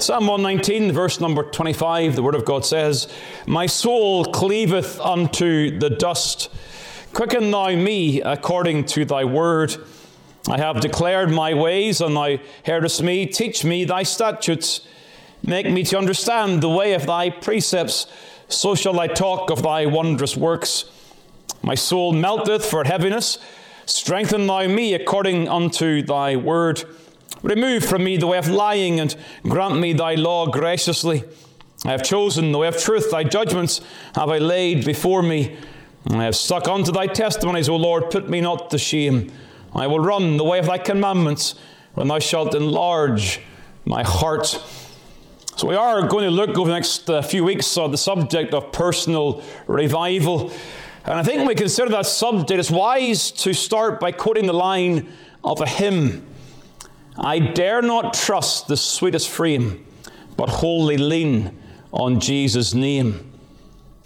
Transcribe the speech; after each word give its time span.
Psalm 0.00 0.28
119, 0.28 0.92
verse 0.92 1.20
number 1.20 1.42
25, 1.42 2.16
the 2.16 2.22
Word 2.22 2.34
of 2.34 2.46
God 2.46 2.64
says, 2.64 3.06
My 3.46 3.66
soul 3.66 4.24
cleaveth 4.24 4.98
unto 4.98 5.78
the 5.78 5.90
dust. 5.90 6.48
Quicken 7.12 7.50
thou 7.50 7.74
me 7.76 8.22
according 8.22 8.86
to 8.86 9.04
thy 9.04 9.26
word. 9.26 9.76
I 10.48 10.56
have 10.56 10.80
declared 10.80 11.30
my 11.30 11.52
ways, 11.52 12.00
and 12.00 12.16
thou 12.16 12.38
heardest 12.64 13.02
me. 13.02 13.26
Teach 13.26 13.62
me 13.62 13.84
thy 13.84 14.02
statutes. 14.02 14.80
Make 15.42 15.70
me 15.70 15.82
to 15.84 15.98
understand 15.98 16.62
the 16.62 16.70
way 16.70 16.94
of 16.94 17.04
thy 17.04 17.28
precepts. 17.28 18.06
So 18.48 18.74
shall 18.74 18.98
I 18.98 19.06
talk 19.06 19.50
of 19.50 19.62
thy 19.62 19.84
wondrous 19.84 20.34
works. 20.34 20.86
My 21.62 21.74
soul 21.74 22.12
melteth 22.12 22.64
for 22.64 22.84
heaviness. 22.84 23.36
Strengthen 23.84 24.46
thou 24.46 24.66
me 24.66 24.94
according 24.94 25.46
unto 25.46 26.00
thy 26.00 26.36
word. 26.36 26.84
Remove 27.42 27.84
from 27.84 28.04
me 28.04 28.16
the 28.16 28.26
way 28.26 28.38
of 28.38 28.48
lying 28.48 29.00
and 29.00 29.16
grant 29.44 29.78
me 29.78 29.92
thy 29.92 30.14
law 30.14 30.46
graciously. 30.46 31.24
I 31.84 31.92
have 31.92 32.02
chosen 32.02 32.52
the 32.52 32.58
way 32.58 32.68
of 32.68 32.76
truth, 32.76 33.10
thy 33.10 33.24
judgments 33.24 33.80
have 34.14 34.28
I 34.28 34.38
laid 34.38 34.84
before 34.84 35.22
me. 35.22 35.56
I 36.08 36.24
have 36.24 36.36
stuck 36.36 36.68
unto 36.68 36.92
thy 36.92 37.06
testimonies, 37.06 37.68
O 37.68 37.76
Lord, 37.76 38.10
put 38.10 38.28
me 38.28 38.40
not 38.40 38.70
to 38.70 38.78
shame. 38.78 39.32
I 39.74 39.86
will 39.86 40.00
run 40.00 40.36
the 40.36 40.44
way 40.44 40.58
of 40.58 40.66
thy 40.66 40.78
commandments 40.78 41.54
when 41.94 42.08
thou 42.08 42.18
shalt 42.18 42.54
enlarge 42.54 43.40
my 43.84 44.02
heart. 44.02 44.62
So, 45.56 45.68
we 45.68 45.74
are 45.74 46.06
going 46.06 46.24
to 46.24 46.30
look 46.30 46.56
over 46.56 46.68
the 46.68 46.74
next 46.74 47.08
uh, 47.10 47.20
few 47.22 47.44
weeks 47.44 47.76
on 47.76 47.90
the 47.90 47.98
subject 47.98 48.54
of 48.54 48.72
personal 48.72 49.42
revival. 49.66 50.52
And 51.04 51.14
I 51.14 51.22
think 51.22 51.38
when 51.38 51.48
we 51.48 51.54
consider 51.54 51.90
that 51.90 52.06
subject, 52.06 52.50
it's 52.50 52.70
wise 52.70 53.30
to 53.32 53.52
start 53.52 54.00
by 54.00 54.12
quoting 54.12 54.46
the 54.46 54.54
line 54.54 55.12
of 55.44 55.60
a 55.60 55.66
hymn. 55.66 56.26
I 57.22 57.38
dare 57.38 57.82
not 57.82 58.14
trust 58.14 58.66
the 58.66 58.78
sweetest 58.78 59.28
frame, 59.28 59.84
but 60.38 60.48
wholly 60.48 60.96
lean 60.96 61.54
on 61.92 62.18
Jesus' 62.18 62.72
name. 62.72 63.30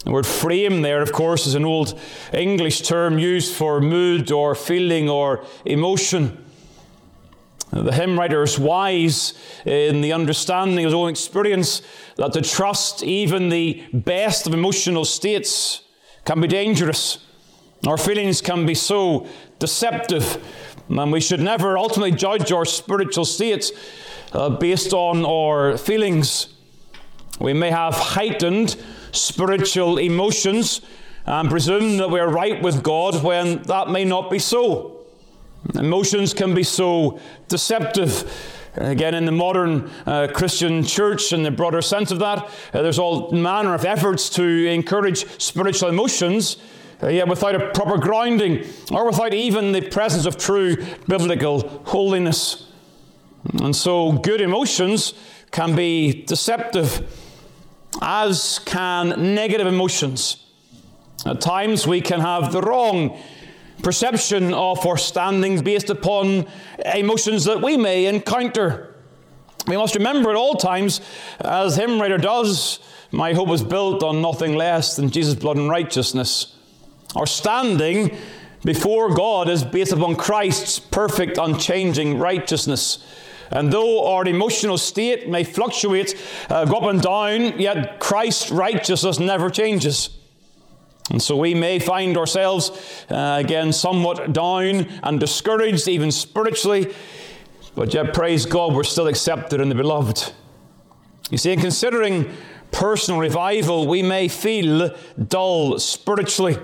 The 0.03 0.11
word 0.11 0.25
frame 0.25 0.81
there, 0.81 1.01
of 1.01 1.13
course, 1.13 1.47
is 1.47 1.55
an 1.55 1.63
old 1.63 1.97
English 2.33 2.81
term 2.81 3.17
used 3.17 3.55
for 3.55 3.79
mood 3.79 4.31
or 4.33 4.53
feeling 4.53 5.09
or 5.09 5.45
emotion. 5.63 6.43
The 7.71 7.93
hymn 7.93 8.19
writer 8.19 8.43
is 8.43 8.59
wise 8.59 9.33
in 9.65 10.01
the 10.01 10.11
understanding 10.11 10.79
of 10.79 10.89
his 10.89 10.93
own 10.93 11.09
experience 11.09 11.81
that 12.17 12.33
to 12.33 12.41
trust 12.41 13.01
even 13.01 13.47
the 13.47 13.81
best 13.93 14.45
of 14.45 14.53
emotional 14.53 15.05
states 15.05 15.81
can 16.25 16.41
be 16.41 16.47
dangerous. 16.47 17.19
Our 17.87 17.97
feelings 17.97 18.41
can 18.41 18.65
be 18.65 18.75
so 18.75 19.27
deceptive 19.59 20.37
and 20.89 21.11
we 21.11 21.19
should 21.19 21.39
never 21.39 21.77
ultimately 21.77 22.11
judge 22.11 22.51
our 22.51 22.65
spiritual 22.65 23.25
states 23.25 23.71
uh, 24.33 24.49
based 24.49 24.93
on 24.93 25.25
our 25.25 25.77
feelings. 25.77 26.53
We 27.39 27.53
may 27.53 27.71
have 27.71 27.93
heightened 27.93 28.75
spiritual 29.11 29.97
emotions 29.97 30.81
and 31.25 31.49
presume 31.49 31.97
that 31.97 32.09
we're 32.09 32.29
right 32.29 32.61
with 32.61 32.83
God 32.83 33.23
when 33.23 33.63
that 33.63 33.89
may 33.89 34.05
not 34.05 34.29
be 34.29 34.39
so. 34.39 35.05
Emotions 35.73 36.33
can 36.33 36.53
be 36.53 36.63
so 36.63 37.19
deceptive. 37.47 38.31
Again, 38.75 39.15
in 39.15 39.25
the 39.25 39.31
modern 39.31 39.89
uh, 40.05 40.27
Christian 40.33 40.83
church, 40.83 41.33
in 41.33 41.43
the 41.43 41.51
broader 41.51 41.81
sense 41.81 42.11
of 42.11 42.19
that, 42.19 42.39
uh, 42.73 42.81
there's 42.81 42.99
all 42.99 43.31
manner 43.31 43.73
of 43.73 43.85
efforts 43.85 44.29
to 44.31 44.43
encourage 44.43 45.25
spiritual 45.41 45.89
emotions 45.89 46.57
Uh, 47.03 47.09
yet 47.09 47.27
without 47.27 47.55
a 47.55 47.71
proper 47.71 47.97
grounding 47.97 48.65
or 48.91 49.05
without 49.05 49.33
even 49.33 49.73
the 49.73 49.81
presence 49.81 50.25
of 50.25 50.37
true 50.37 50.77
biblical 51.07 51.67
holiness. 51.85 52.71
And 53.61 53.75
so, 53.75 54.13
good 54.13 54.41
emotions 54.41 55.13
can 55.51 55.75
be 55.75 56.23
deceptive, 56.23 57.07
as 58.01 58.59
can 58.65 59.35
negative 59.35 59.67
emotions. 59.67 60.37
At 61.25 61.41
times, 61.41 61.85
we 61.85 62.01
can 62.01 62.19
have 62.21 62.51
the 62.51 62.61
wrong 62.61 63.17
perception 63.83 64.53
of 64.53 64.85
our 64.85 64.97
standing 64.97 65.61
based 65.63 65.89
upon 65.89 66.45
emotions 66.93 67.45
that 67.45 67.61
we 67.61 67.77
may 67.77 68.05
encounter. 68.05 68.95
We 69.67 69.77
must 69.77 69.95
remember 69.95 70.29
at 70.29 70.35
all 70.35 70.55
times, 70.55 71.01
as 71.39 71.75
hymn 71.75 71.99
writer 71.99 72.17
does, 72.17 72.79
my 73.11 73.33
hope 73.33 73.49
is 73.49 73.63
built 73.63 74.03
on 74.03 74.21
nothing 74.21 74.55
less 74.55 74.95
than 74.95 75.09
Jesus' 75.09 75.35
blood 75.35 75.57
and 75.57 75.69
righteousness. 75.69 76.54
Our 77.15 77.25
standing 77.25 78.17
before 78.63 79.13
God 79.13 79.49
is 79.49 79.63
based 79.63 79.91
upon 79.91 80.15
Christ's 80.15 80.79
perfect, 80.79 81.37
unchanging 81.37 82.17
righteousness. 82.17 83.05
And 83.51 83.71
though 83.71 84.07
our 84.07 84.25
emotional 84.25 84.77
state 84.77 85.29
may 85.29 85.43
fluctuate, 85.43 86.15
uh, 86.49 86.65
go 86.65 86.77
up 86.77 86.89
and 86.89 87.01
down, 87.01 87.59
yet 87.59 87.99
Christ's 87.99 88.51
righteousness 88.51 89.19
never 89.19 89.49
changes. 89.49 90.09
And 91.11 91.21
so 91.21 91.37
we 91.37 91.53
may 91.53 91.77
find 91.77 92.17
ourselves, 92.17 92.71
uh, 93.09 93.37
again, 93.39 93.71
somewhat 93.71 94.33
down 94.33 94.87
and 95.03 95.19
discouraged, 95.19 95.87
even 95.87 96.11
spiritually, 96.11 96.91
but 97.75 97.93
yet, 97.93 98.13
praise 98.13 98.45
God, 98.45 98.73
we're 98.73 98.83
still 98.83 99.07
accepted 99.07 99.59
in 99.59 99.67
the 99.67 99.75
beloved. 99.75 100.31
You 101.29 101.37
see, 101.37 101.51
in 101.51 101.59
considering 101.59 102.33
personal 102.71 103.19
revival, 103.19 103.85
we 103.85 104.01
may 104.01 104.29
feel 104.29 104.95
dull 105.27 105.77
spiritually. 105.77 106.57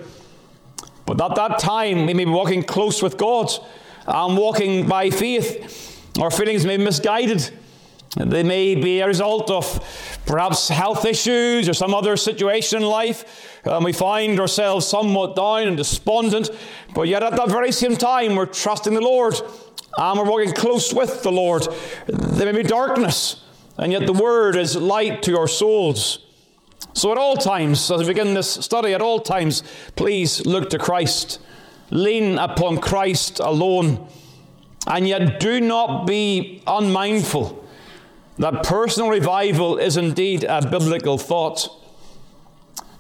But 1.06 1.22
at 1.22 1.36
that 1.36 1.60
time, 1.60 2.06
we 2.06 2.14
may 2.14 2.26
be 2.26 2.32
walking 2.32 2.64
close 2.64 3.02
with 3.02 3.18
God 3.18 3.50
and 4.06 4.38
walking 4.38 4.88
by 4.88 5.10
faith. 5.10 6.12
Our 6.20 6.32
feelings 6.32 6.66
may 6.66 6.78
be 6.78 6.84
misguided. 6.84 7.50
They 8.18 8.44
may 8.44 8.76
be 8.76 9.00
a 9.00 9.08
result 9.08 9.50
of 9.50 10.20
perhaps 10.26 10.68
health 10.68 11.06
issues 11.06 11.70
or 11.70 11.74
some 11.74 11.94
other 11.94 12.18
situation 12.18 12.82
in 12.82 12.88
life. 12.88 13.60
And 13.64 13.86
we 13.86 13.94
find 13.94 14.40
ourselves 14.40 14.86
somewhat 14.88 15.36
down 15.36 15.68
and 15.68 15.78
despondent, 15.78 16.50
but 16.94 17.08
yet 17.08 17.24
at 17.24 17.36
that 17.38 17.50
very 17.50 17.72
same 17.72 17.96
time, 17.96 18.36
we're 18.36 18.48
trusting 18.48 18.94
the 18.94 19.02
Lord 19.02 19.36
and 19.98 20.20
we're 20.20 20.30
walking 20.30 20.54
close 20.54 20.94
with 20.94 21.24
the 21.24 21.32
Lord. 21.32 21.68
There 22.08 22.52
may 22.52 22.64
be 22.64 22.68
darkness, 22.68 23.44
and 23.78 23.92
yet 23.92 24.06
the 24.06 24.14
Word 24.14 24.56
is 24.56 24.76
light 24.76 25.22
to 25.24 25.38
our 25.38 25.48
souls. 25.48 26.26
So, 26.94 27.12
at 27.12 27.18
all 27.18 27.38
times, 27.38 27.90
as 27.90 28.02
we 28.02 28.08
begin 28.08 28.34
this 28.34 28.50
study, 28.50 28.94
at 28.94 29.02
all 29.02 29.20
times, 29.20 29.64
please 29.96 30.46
look 30.46 30.70
to 30.72 30.78
Christ. 30.78 31.40
Lean 31.90 32.38
upon 32.38 32.80
Christ 32.80 33.40
alone. 33.40 34.08
And 34.88 35.08
yet, 35.08 35.40
do 35.40 35.62
not 35.62 36.06
be 36.06 36.64
unmindful 36.68 37.62
that 38.40 38.64
personal 38.64 39.10
revival 39.10 39.78
is 39.78 39.98
indeed 39.98 40.44
a 40.44 40.68
biblical 40.68 41.18
thought. 41.18 41.70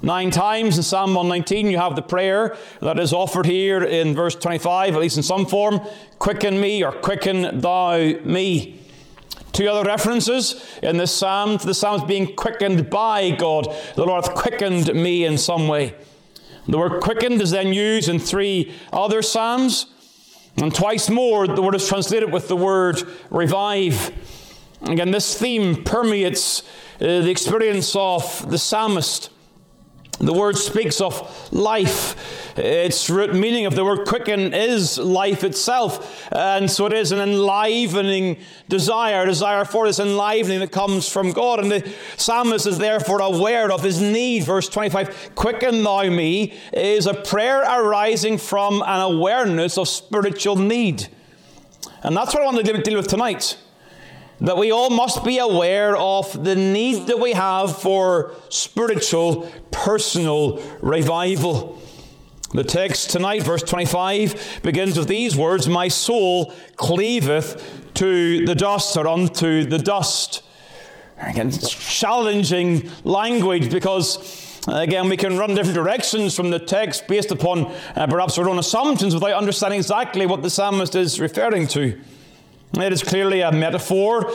Nine 0.03 0.31
times 0.31 0.77
in 0.77 0.83
Psalm 0.83 1.13
119, 1.13 1.67
you 1.67 1.77
have 1.77 1.95
the 1.95 2.01
prayer 2.01 2.57
that 2.79 2.97
is 2.99 3.13
offered 3.13 3.45
here 3.45 3.83
in 3.83 4.15
verse 4.15 4.35
25, 4.35 4.95
at 4.95 4.99
least 4.99 5.17
in 5.17 5.23
some 5.23 5.45
form 5.45 5.79
Quicken 6.17 6.59
me, 6.59 6.83
or 6.83 6.91
quicken 6.91 7.59
thou 7.59 7.97
me. 8.23 8.80
Two 9.51 9.67
other 9.67 9.87
references 9.87 10.63
in 10.81 10.97
this 10.97 11.13
psalm 11.13 11.57
the 11.57 11.73
psalms 11.73 12.03
being 12.03 12.35
quickened 12.35 12.89
by 12.89 13.31
God. 13.31 13.67
The 13.95 14.05
Lord 14.05 14.25
hath 14.25 14.35
quickened 14.35 14.93
me 14.93 15.25
in 15.25 15.37
some 15.37 15.67
way. 15.67 15.95
The 16.67 16.77
word 16.77 17.01
quickened 17.01 17.41
is 17.41 17.51
then 17.51 17.73
used 17.73 18.07
in 18.07 18.19
three 18.19 18.73
other 18.93 19.21
psalms. 19.21 19.87
And 20.57 20.73
twice 20.73 21.09
more, 21.09 21.47
the 21.47 21.61
word 21.61 21.75
is 21.75 21.87
translated 21.87 22.31
with 22.31 22.47
the 22.47 22.55
word 22.55 23.01
revive. 23.29 24.11
Again, 24.83 25.11
this 25.11 25.37
theme 25.37 25.83
permeates 25.83 26.61
uh, 26.99 27.05
the 27.05 27.29
experience 27.29 27.95
of 27.95 28.49
the 28.49 28.57
psalmist. 28.57 29.29
The 30.19 30.33
word 30.33 30.57
speaks 30.57 31.01
of 31.01 31.51
life. 31.51 32.57
Its 32.57 33.09
root 33.09 33.33
meaning 33.33 33.65
of 33.65 33.75
the 33.75 33.83
word 33.83 34.07
quicken 34.07 34.53
is 34.53 34.97
life 34.99 35.43
itself. 35.43 36.31
And 36.31 36.69
so 36.69 36.85
it 36.85 36.93
is 36.93 37.11
an 37.11 37.19
enlivening 37.19 38.37
desire, 38.69 39.25
desire 39.25 39.65
for 39.65 39.87
this 39.87 39.99
enlivening 39.99 40.59
that 40.59 40.71
comes 40.71 41.09
from 41.09 41.31
God. 41.31 41.59
And 41.59 41.71
the 41.71 41.93
psalmist 42.17 42.67
is 42.67 42.77
therefore 42.77 43.21
aware 43.21 43.71
of 43.71 43.83
his 43.83 43.99
need. 43.99 44.43
Verse 44.43 44.69
25 44.69 45.31
Quicken 45.33 45.83
thou 45.83 46.03
me 46.03 46.53
is 46.71 47.07
a 47.07 47.15
prayer 47.15 47.61
arising 47.61 48.37
from 48.37 48.83
an 48.85 49.01
awareness 49.01 49.77
of 49.77 49.87
spiritual 49.87 50.55
need. 50.55 51.07
And 52.03 52.15
that's 52.15 52.33
what 52.33 52.43
I 52.43 52.45
want 52.45 52.63
to 52.63 52.81
deal 52.81 52.97
with 52.97 53.07
tonight. 53.07 53.57
That 54.41 54.57
we 54.57 54.71
all 54.71 54.89
must 54.89 55.23
be 55.23 55.37
aware 55.37 55.95
of 55.95 56.43
the 56.43 56.55
need 56.55 57.07
that 57.07 57.19
we 57.19 57.33
have 57.33 57.79
for 57.79 58.33
spiritual, 58.49 59.49
personal 59.69 60.61
revival. 60.81 61.79
The 62.51 62.63
text 62.63 63.11
tonight, 63.11 63.43
verse 63.43 63.61
25, 63.61 64.61
begins 64.63 64.97
with 64.97 65.07
these 65.07 65.37
words 65.37 65.69
My 65.69 65.87
soul 65.87 66.53
cleaveth 66.75 67.93
to 67.93 68.45
the 68.45 68.55
dust, 68.55 68.97
or 68.97 69.07
unto 69.07 69.63
the 69.63 69.77
dust. 69.77 70.43
Again, 71.19 71.51
challenging 71.51 72.89
language 73.03 73.71
because 73.71 74.49
Again, 74.67 75.09
we 75.09 75.17
can 75.17 75.39
run 75.39 75.55
different 75.55 75.73
directions 75.73 76.35
from 76.35 76.51
the 76.51 76.59
text 76.59 77.07
based 77.07 77.31
upon 77.31 77.65
uh, 77.95 78.05
perhaps 78.05 78.37
our 78.37 78.47
own 78.47 78.59
assumptions 78.59 79.15
without 79.15 79.33
understanding 79.33 79.79
exactly 79.79 80.27
what 80.27 80.43
the 80.43 80.51
psalmist 80.51 80.93
is 80.93 81.19
referring 81.19 81.65
to. 81.69 81.99
It 82.73 82.93
is 82.93 83.03
clearly 83.03 83.41
a 83.41 83.51
metaphor, 83.51 84.31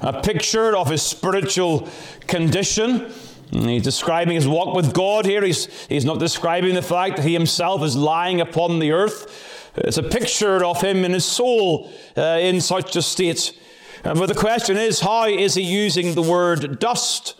a 0.00 0.22
picture 0.22 0.76
of 0.76 0.88
his 0.88 1.02
spiritual 1.02 1.88
condition. 2.28 3.12
He's 3.50 3.82
describing 3.82 4.36
his 4.36 4.46
walk 4.46 4.76
with 4.76 4.94
God 4.94 5.26
here. 5.26 5.42
He's, 5.42 5.66
he's 5.88 6.04
not 6.04 6.20
describing 6.20 6.74
the 6.74 6.82
fact 6.82 7.16
that 7.16 7.24
he 7.24 7.32
himself 7.32 7.82
is 7.82 7.96
lying 7.96 8.40
upon 8.40 8.78
the 8.78 8.92
earth. 8.92 9.72
It's 9.76 9.98
a 9.98 10.04
picture 10.04 10.64
of 10.64 10.80
him 10.80 11.04
in 11.04 11.12
his 11.12 11.24
soul 11.24 11.90
uh, 12.16 12.38
in 12.40 12.60
such 12.60 12.94
a 12.94 13.02
state. 13.02 13.58
Uh, 14.04 14.14
but 14.14 14.26
the 14.26 14.34
question 14.34 14.76
is, 14.76 15.00
how 15.00 15.24
is 15.26 15.54
he 15.54 15.62
using 15.62 16.14
the 16.14 16.22
word 16.22 16.78
dust? 16.78 17.34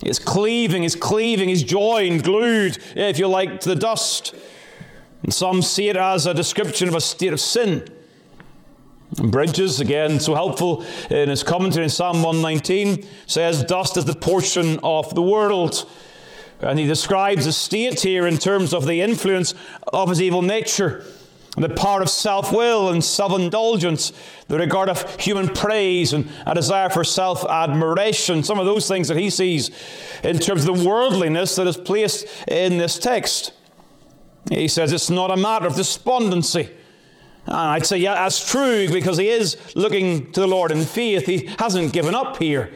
He's 0.00 0.20
cleaving, 0.20 0.82
he's 0.82 0.94
cleaving, 0.94 1.48
he's 1.48 1.64
joined, 1.64 2.22
glued, 2.22 2.78
if 2.94 3.18
you 3.18 3.26
like, 3.26 3.60
to 3.60 3.68
the 3.68 3.74
dust. 3.74 4.34
And 5.24 5.34
some 5.34 5.62
see 5.62 5.88
it 5.88 5.96
as 5.96 6.26
a 6.26 6.34
description 6.34 6.86
of 6.86 6.94
a 6.94 7.00
state 7.00 7.32
of 7.32 7.40
sin. 7.40 7.88
Bridges, 9.18 9.80
again, 9.80 10.20
so 10.20 10.34
helpful 10.34 10.84
in 11.10 11.28
his 11.28 11.42
commentary 11.42 11.84
in 11.84 11.90
Psalm 11.90 12.22
119, 12.22 13.06
says, 13.26 13.64
Dust 13.64 13.96
is 13.96 14.04
the 14.04 14.14
portion 14.14 14.78
of 14.82 15.14
the 15.14 15.22
world. 15.22 15.88
And 16.60 16.78
he 16.78 16.86
describes 16.86 17.44
the 17.44 17.52
state 17.52 18.00
here 18.00 18.26
in 18.26 18.38
terms 18.38 18.72
of 18.72 18.86
the 18.86 19.00
influence 19.00 19.54
of 19.92 20.08
his 20.08 20.20
evil 20.20 20.42
nature, 20.42 21.04
the 21.56 21.68
power 21.68 22.02
of 22.02 22.10
self 22.10 22.52
will 22.52 22.90
and 22.90 23.02
self 23.02 23.32
indulgence, 23.38 24.12
the 24.46 24.58
regard 24.58 24.88
of 24.88 25.18
human 25.20 25.48
praise 25.48 26.12
and 26.12 26.28
a 26.46 26.54
desire 26.54 26.88
for 26.88 27.04
self 27.04 27.44
admiration. 27.44 28.42
Some 28.42 28.58
of 28.58 28.66
those 28.66 28.86
things 28.86 29.08
that 29.08 29.16
he 29.16 29.30
sees 29.30 29.70
in 30.22 30.38
terms 30.38 30.66
of 30.66 30.78
the 30.78 30.88
worldliness 30.88 31.56
that 31.56 31.66
is 31.66 31.76
placed 31.76 32.26
in 32.46 32.78
this 32.78 32.98
text. 32.98 33.52
He 34.50 34.68
says 34.68 34.92
it's 34.92 35.10
not 35.10 35.30
a 35.30 35.36
matter 35.36 35.66
of 35.66 35.74
despondency. 35.74 36.70
And 37.48 37.56
I'd 37.56 37.86
say, 37.86 37.96
yeah, 37.96 38.14
that's 38.14 38.50
true 38.50 38.88
because 38.90 39.16
he 39.16 39.28
is 39.28 39.56
looking 39.74 40.30
to 40.32 40.40
the 40.40 40.46
Lord 40.46 40.70
in 40.70 40.84
faith. 40.84 41.24
He 41.24 41.48
hasn't 41.58 41.94
given 41.94 42.14
up 42.14 42.36
here. 42.36 42.70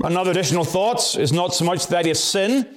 Another 0.00 0.30
additional 0.30 0.64
thought 0.64 1.18
is 1.18 1.32
not 1.32 1.52
so 1.52 1.64
much 1.64 1.88
that 1.88 2.04
he 2.04 2.10
has 2.10 2.22
sin, 2.22 2.68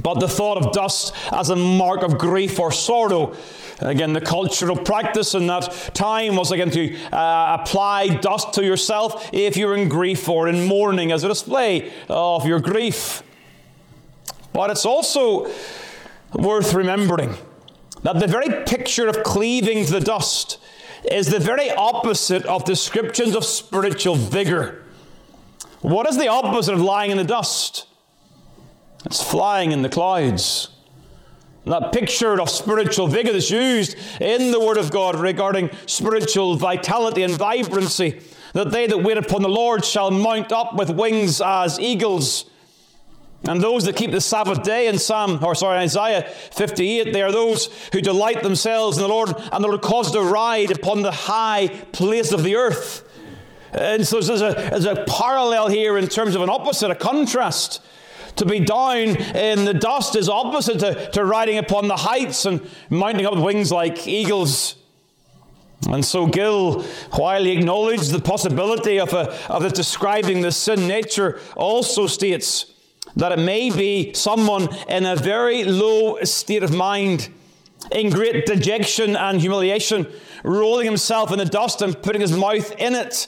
but 0.00 0.20
the 0.20 0.28
thought 0.28 0.56
of 0.56 0.72
dust 0.72 1.12
as 1.32 1.50
a 1.50 1.56
mark 1.56 2.02
of 2.02 2.16
grief 2.16 2.60
or 2.60 2.70
sorrow. 2.70 3.34
Again, 3.80 4.12
the 4.12 4.20
cultural 4.20 4.76
practice 4.76 5.34
in 5.34 5.48
that 5.48 5.90
time 5.94 6.36
was 6.36 6.52
again 6.52 6.70
to 6.70 6.96
uh, 7.06 7.58
apply 7.60 8.06
dust 8.06 8.52
to 8.54 8.64
yourself 8.64 9.30
if 9.32 9.56
you're 9.56 9.76
in 9.76 9.88
grief 9.88 10.28
or 10.28 10.46
in 10.46 10.64
mourning 10.64 11.10
as 11.10 11.24
a 11.24 11.28
display 11.28 11.92
of 12.08 12.46
your 12.46 12.60
grief. 12.60 13.24
But 14.52 14.70
it's 14.70 14.86
also 14.86 15.50
worth 16.32 16.72
remembering 16.72 17.36
that 18.02 18.18
the 18.18 18.26
very 18.26 18.64
picture 18.64 19.08
of 19.08 19.22
cleaving 19.22 19.84
to 19.86 19.92
the 19.92 20.00
dust 20.00 20.58
is 21.10 21.26
the 21.26 21.38
very 21.38 21.70
opposite 21.70 22.44
of 22.46 22.64
descriptions 22.64 23.34
of 23.34 23.44
spiritual 23.44 24.14
vigor. 24.14 24.82
What 25.80 26.08
is 26.08 26.16
the 26.16 26.28
opposite 26.28 26.74
of 26.74 26.80
lying 26.80 27.10
in 27.10 27.16
the 27.16 27.24
dust? 27.24 27.86
It's 29.04 29.22
flying 29.22 29.72
in 29.72 29.82
the 29.82 29.88
clouds. 29.88 30.68
That 31.64 31.92
picture 31.92 32.40
of 32.40 32.50
spiritual 32.50 33.06
vigor 33.06 33.32
that's 33.32 33.50
used 33.50 33.96
in 34.20 34.50
the 34.50 34.60
Word 34.60 34.78
of 34.78 34.90
God 34.90 35.16
regarding 35.16 35.70
spiritual 35.86 36.56
vitality 36.56 37.22
and 37.22 37.34
vibrancy, 37.34 38.20
that 38.52 38.70
they 38.70 38.86
that 38.86 38.98
wait 38.98 39.16
upon 39.16 39.42
the 39.42 39.48
Lord 39.48 39.84
shall 39.84 40.10
mount 40.10 40.52
up 40.52 40.74
with 40.74 40.90
wings 40.90 41.40
as 41.40 41.78
eagles. 41.78 42.46
And 43.48 43.60
those 43.60 43.84
that 43.84 43.96
keep 43.96 44.12
the 44.12 44.20
Sabbath 44.20 44.62
day 44.62 44.86
in 44.86 44.98
Psalm, 44.98 45.42
or 45.44 45.54
sorry, 45.54 45.78
Isaiah 45.78 46.22
58, 46.22 47.12
they 47.12 47.22
are 47.22 47.32
those 47.32 47.66
who 47.92 48.00
delight 48.00 48.42
themselves 48.42 48.96
in 48.96 49.02
the 49.02 49.08
Lord, 49.08 49.30
and 49.30 49.64
the 49.64 49.68
Lord 49.68 49.82
causes 49.82 50.12
to 50.12 50.22
ride 50.22 50.70
upon 50.70 51.02
the 51.02 51.10
high 51.10 51.68
place 51.92 52.30
of 52.30 52.44
the 52.44 52.54
earth. 52.54 53.08
And 53.72 54.06
so 54.06 54.20
there's 54.20 54.42
a, 54.42 54.52
there's 54.70 54.84
a 54.84 55.04
parallel 55.08 55.68
here 55.68 55.98
in 55.98 56.06
terms 56.06 56.34
of 56.34 56.42
an 56.42 56.50
opposite, 56.50 56.90
a 56.90 56.94
contrast. 56.94 57.82
To 58.36 58.46
be 58.46 58.60
down 58.60 59.16
in 59.16 59.64
the 59.64 59.74
dust 59.74 60.16
is 60.16 60.28
opposite 60.28 60.78
to, 60.78 61.10
to 61.10 61.24
riding 61.24 61.58
upon 61.58 61.88
the 61.88 61.96
heights 61.96 62.46
and 62.46 62.66
mounting 62.88 63.26
up 63.26 63.36
wings 63.36 63.72
like 63.72 64.06
eagles. 64.06 64.76
And 65.90 66.04
so 66.04 66.26
Gill, 66.26 66.82
while 67.12 67.44
he 67.44 67.52
acknowledged 67.52 68.10
the 68.10 68.20
possibility 68.20 69.00
of, 69.00 69.12
a, 69.12 69.34
of 69.50 69.64
it 69.64 69.74
describing 69.74 70.40
the 70.40 70.52
sin 70.52 70.86
nature, 70.86 71.40
also 71.56 72.06
states 72.06 72.71
that 73.16 73.32
it 73.32 73.38
may 73.38 73.70
be 73.70 74.12
someone 74.14 74.68
in 74.88 75.04
a 75.04 75.16
very 75.16 75.64
low 75.64 76.18
state 76.22 76.62
of 76.62 76.72
mind, 76.72 77.28
in 77.90 78.10
great 78.10 78.46
dejection 78.46 79.16
and 79.16 79.40
humiliation, 79.40 80.06
rolling 80.44 80.86
himself 80.86 81.32
in 81.32 81.38
the 81.38 81.44
dust 81.44 81.82
and 81.82 82.00
putting 82.02 82.20
his 82.20 82.32
mouth 82.32 82.72
in 82.78 82.94
it, 82.94 83.26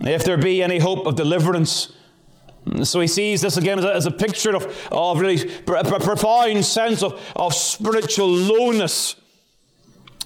if 0.00 0.24
there 0.24 0.36
be 0.36 0.62
any 0.62 0.78
hope 0.78 1.06
of 1.06 1.16
deliverance. 1.16 1.92
So 2.82 3.00
he 3.00 3.06
sees 3.06 3.40
this 3.40 3.56
again 3.56 3.78
as 3.78 3.84
a, 3.84 3.94
as 3.94 4.06
a 4.06 4.10
picture 4.10 4.54
of, 4.54 4.88
of 4.92 5.18
really 5.18 5.50
a 5.66 6.00
profound 6.00 6.64
sense 6.64 7.02
of, 7.02 7.20
of 7.34 7.54
spiritual 7.54 8.28
lowness. 8.28 9.16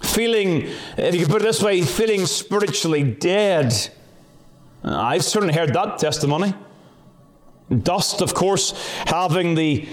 Feeling, 0.02 0.68
if 0.98 1.14
you 1.14 1.20
could 1.20 1.30
put 1.30 1.42
it 1.42 1.44
this 1.44 1.62
way, 1.62 1.80
feeling 1.82 2.26
spiritually 2.26 3.04
dead. 3.04 3.72
I've 4.82 5.24
certainly 5.24 5.54
heard 5.54 5.72
that 5.72 5.98
testimony. 5.98 6.54
Dust, 7.82 8.20
of 8.20 8.34
course, 8.34 8.72
having 9.06 9.54
the 9.54 9.88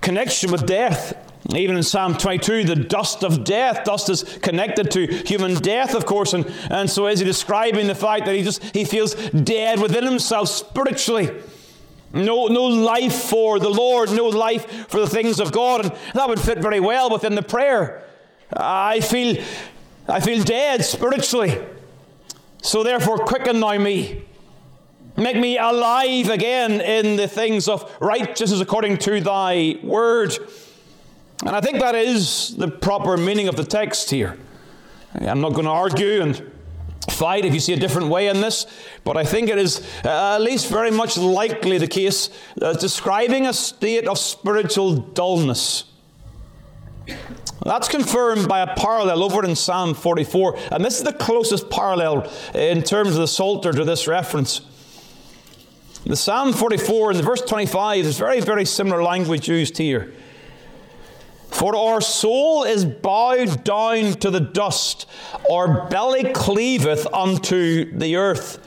connection 0.00 0.50
with 0.50 0.66
death. 0.66 1.26
Even 1.54 1.76
in 1.76 1.82
Psalm 1.82 2.16
22, 2.16 2.64
the 2.64 2.76
dust 2.76 3.24
of 3.24 3.44
death, 3.44 3.84
dust 3.84 4.08
is 4.08 4.22
connected 4.42 4.90
to 4.90 5.06
human 5.06 5.54
death, 5.54 5.94
of 5.94 6.06
course, 6.06 6.32
and, 6.32 6.46
and 6.70 6.88
so 6.88 7.06
is 7.06 7.18
he 7.18 7.24
describing 7.24 7.86
the 7.86 7.94
fact 7.94 8.26
that 8.26 8.34
he 8.34 8.42
just 8.42 8.62
he 8.74 8.84
feels 8.84 9.14
dead 9.14 9.80
within 9.80 10.04
himself 10.04 10.48
spiritually. 10.48 11.30
No, 12.12 12.46
no 12.48 12.64
life 12.64 13.14
for 13.14 13.58
the 13.58 13.70
Lord, 13.70 14.10
no 14.10 14.26
life 14.26 14.88
for 14.88 15.00
the 15.00 15.08
things 15.08 15.40
of 15.40 15.50
God, 15.50 15.86
and 15.86 15.94
that 16.14 16.28
would 16.28 16.40
fit 16.40 16.58
very 16.58 16.80
well 16.80 17.08
within 17.08 17.34
the 17.34 17.42
prayer. 17.42 18.04
I 18.52 19.00
feel 19.00 19.42
I 20.08 20.20
feel 20.20 20.42
dead 20.42 20.84
spiritually. 20.84 21.58
So 22.62 22.82
therefore 22.82 23.18
quicken 23.18 23.60
now 23.60 23.78
me 23.78 24.24
Make 25.16 25.36
me 25.36 25.58
alive 25.58 26.28
again 26.28 26.80
in 26.80 27.16
the 27.16 27.28
things 27.28 27.68
of 27.68 27.94
righteousness 28.00 28.60
according 28.60 28.98
to 28.98 29.20
thy 29.20 29.76
word. 29.82 30.36
And 31.44 31.56
I 31.56 31.60
think 31.60 31.80
that 31.80 31.94
is 31.94 32.56
the 32.56 32.68
proper 32.68 33.16
meaning 33.16 33.48
of 33.48 33.56
the 33.56 33.64
text 33.64 34.10
here. 34.10 34.38
I'm 35.14 35.40
not 35.40 35.54
going 35.54 35.64
to 35.64 35.70
argue 35.70 36.22
and 36.22 36.50
fight 37.08 37.44
if 37.44 37.54
you 37.54 37.60
see 37.60 37.72
a 37.72 37.78
different 37.78 38.08
way 38.08 38.28
in 38.28 38.40
this, 38.40 38.66
but 39.04 39.16
I 39.16 39.24
think 39.24 39.48
it 39.48 39.58
is 39.58 39.80
uh, 40.04 40.36
at 40.36 40.42
least 40.42 40.68
very 40.68 40.90
much 40.90 41.16
likely 41.16 41.78
the 41.78 41.88
case 41.88 42.30
uh, 42.60 42.74
describing 42.74 43.46
a 43.46 43.52
state 43.52 44.06
of 44.06 44.18
spiritual 44.18 44.96
dullness. 44.96 45.84
That's 47.64 47.88
confirmed 47.88 48.48
by 48.48 48.60
a 48.60 48.74
parallel 48.74 49.22
over 49.22 49.44
in 49.44 49.56
Psalm 49.56 49.94
44, 49.94 50.58
and 50.72 50.84
this 50.84 50.98
is 50.98 51.04
the 51.04 51.12
closest 51.12 51.68
parallel 51.68 52.30
in 52.54 52.82
terms 52.82 53.10
of 53.10 53.16
the 53.16 53.28
Psalter 53.28 53.72
to 53.72 53.84
this 53.84 54.06
reference. 54.06 54.62
The 56.04 56.16
Psalm 56.16 56.54
44 56.54 57.10
in 57.10 57.16
the 57.18 57.22
verse 57.22 57.42
25 57.42 58.06
is 58.06 58.18
very, 58.18 58.40
very 58.40 58.64
similar 58.64 59.02
language 59.02 59.48
used 59.48 59.76
here. 59.76 60.12
For 61.48 61.76
our 61.76 62.00
soul 62.00 62.64
is 62.64 62.86
bowed 62.86 63.64
down 63.64 64.14
to 64.14 64.30
the 64.30 64.40
dust, 64.40 65.06
our 65.50 65.88
belly 65.88 66.32
cleaveth 66.32 67.06
unto 67.12 67.96
the 67.96 68.16
earth. 68.16 68.66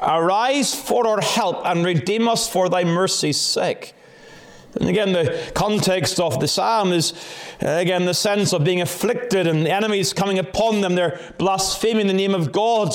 Arise 0.00 0.72
for 0.72 1.04
our 1.08 1.20
help 1.20 1.66
and 1.66 1.84
redeem 1.84 2.28
us 2.28 2.48
for 2.48 2.68
thy 2.68 2.84
mercy's 2.84 3.40
sake. 3.40 3.94
And 4.78 4.88
again, 4.88 5.12
the 5.12 5.50
context 5.54 6.20
of 6.20 6.38
the 6.38 6.46
psalm 6.46 6.92
is, 6.92 7.12
uh, 7.60 7.70
again, 7.70 8.04
the 8.04 8.14
sense 8.14 8.52
of 8.52 8.62
being 8.62 8.80
afflicted 8.80 9.48
and 9.48 9.66
the 9.66 9.72
enemies 9.72 10.12
coming 10.12 10.38
upon 10.38 10.82
them. 10.82 10.94
They're 10.94 11.18
blaspheming 11.38 12.06
the 12.06 12.12
name 12.12 12.34
of 12.34 12.52
God. 12.52 12.94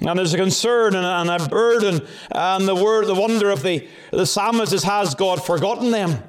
And 0.00 0.18
there's 0.18 0.34
a 0.34 0.38
concern 0.38 0.94
and 0.94 1.30
a, 1.30 1.48
burden, 1.48 2.06
and 2.30 2.68
the 2.68 2.74
word, 2.74 3.06
the 3.06 3.14
wonder 3.14 3.50
of 3.50 3.62
the, 3.62 3.88
the 4.10 4.26
psalmist 4.26 4.72
is, 4.72 4.82
has 4.82 5.14
God 5.14 5.44
forgotten 5.44 5.90
them? 5.90 6.22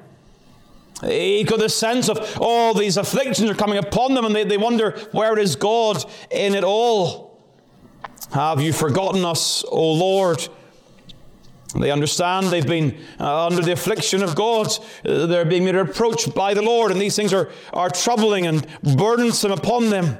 He 1.02 1.44
got 1.44 1.58
the 1.58 1.68
sense 1.68 2.08
of 2.08 2.38
all 2.40 2.72
these 2.72 2.96
afflictions 2.96 3.50
are 3.50 3.54
coming 3.54 3.76
upon 3.76 4.14
them, 4.14 4.24
and 4.24 4.34
they, 4.34 4.44
they 4.44 4.56
wonder, 4.56 4.92
where 5.12 5.38
is 5.38 5.56
God 5.56 6.02
in 6.30 6.54
it 6.54 6.64
all? 6.64 7.38
Have 8.32 8.62
you 8.62 8.72
forgotten 8.72 9.24
us, 9.24 9.64
O 9.68 9.92
Lord? 9.92 10.48
They 11.74 11.90
understand 11.90 12.46
they've 12.46 12.66
been 12.66 12.98
uh, 13.20 13.46
under 13.46 13.62
the 13.62 13.72
affliction 13.72 14.22
of 14.22 14.34
God. 14.34 14.68
Uh, 15.04 15.26
they're 15.26 15.44
being 15.44 15.64
reproached 15.64 16.34
by 16.34 16.54
the 16.54 16.62
Lord, 16.62 16.90
and 16.90 17.00
these 17.00 17.16
things 17.16 17.34
are, 17.34 17.50
are 17.72 17.90
troubling 17.90 18.46
and 18.46 18.66
burdensome 18.96 19.52
upon 19.52 19.90
them. 19.90 20.16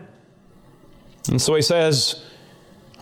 And 1.28 1.40
so 1.40 1.54
he 1.54 1.62
says, 1.62 2.22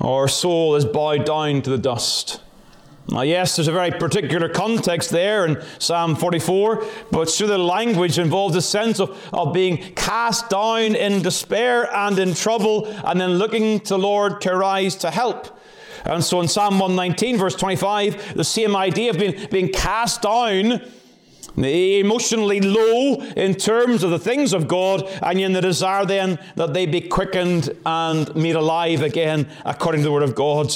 Our 0.00 0.28
soul 0.28 0.74
is 0.76 0.84
bowed 0.84 1.24
down 1.24 1.62
to 1.62 1.70
the 1.70 1.78
dust. 1.78 2.40
Now, 3.08 3.20
yes, 3.20 3.56
there's 3.56 3.68
a 3.68 3.72
very 3.72 3.90
particular 3.90 4.48
context 4.48 5.10
there 5.10 5.44
in 5.44 5.62
Psalm 5.78 6.16
44, 6.16 6.84
but 7.12 7.30
through 7.30 7.48
the 7.48 7.58
language 7.58 8.18
involves 8.18 8.56
a 8.56 8.62
sense 8.62 8.98
of, 8.98 9.16
of 9.32 9.52
being 9.52 9.94
cast 9.94 10.48
down 10.48 10.94
in 10.94 11.22
despair 11.22 11.94
and 11.94 12.18
in 12.18 12.34
trouble, 12.34 12.86
and 13.04 13.20
then 13.20 13.34
looking 13.34 13.80
to 13.80 13.90
the 13.90 13.98
Lord 13.98 14.40
to 14.42 14.56
rise 14.56 14.96
to 14.96 15.10
help. 15.10 15.60
And 16.06 16.24
so 16.24 16.40
in 16.40 16.48
Psalm 16.48 16.78
119, 16.78 17.36
verse 17.36 17.54
25, 17.56 18.34
the 18.34 18.44
same 18.44 18.74
idea 18.74 19.10
of 19.10 19.18
being, 19.18 19.48
being 19.50 19.68
cast 19.68 20.22
down, 20.22 20.82
emotionally 21.56 22.60
low 22.60 23.20
in 23.36 23.54
terms 23.54 24.02
of 24.02 24.10
the 24.10 24.18
things 24.18 24.52
of 24.52 24.68
God, 24.68 25.08
and 25.22 25.40
in 25.40 25.52
the 25.52 25.60
desire 25.60 26.04
then 26.04 26.38
that 26.56 26.74
they 26.74 26.86
be 26.86 27.00
quickened 27.00 27.76
and 27.86 28.34
made 28.34 28.56
alive 28.56 29.02
again 29.02 29.48
according 29.64 30.00
to 30.00 30.04
the 30.06 30.12
Word 30.12 30.22
of 30.22 30.34
God. 30.34 30.72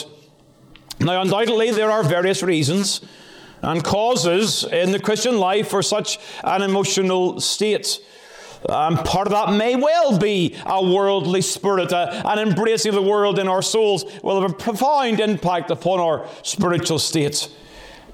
Now, 1.01 1.21
undoubtedly, 1.21 1.71
there 1.71 1.91
are 1.91 2.03
various 2.03 2.43
reasons 2.43 3.01
and 3.63 3.83
causes 3.83 4.65
in 4.65 4.93
the 4.93 5.01
Christian 5.01 5.39
life 5.39 5.69
for 5.69 5.83
such 5.83 6.19
an 6.45 6.63
emotional 6.63 7.41
state. 7.41 8.01
And 8.69 8.99
part 8.99 9.29
of 9.29 9.33
that 9.33 9.53
may 9.57 9.77
well 9.77 10.19
be 10.19 10.57
a 10.67 10.83
worldly 10.83 11.43
spirit, 11.43 11.93
a, 11.93 12.27
an 12.29 12.39
embracing 12.41 12.91
of 12.91 12.97
the 12.97 13.03
world 13.03 13.39
in 13.39 13.47
our 13.47 13.63
souls 13.63 14.05
will 14.23 14.41
have 14.41 14.51
a 14.51 14.55
profound 14.55 15.21
impact 15.21 15.71
upon 15.71 16.01
our 16.01 16.27
spiritual 16.43 16.99
state. 16.99 17.49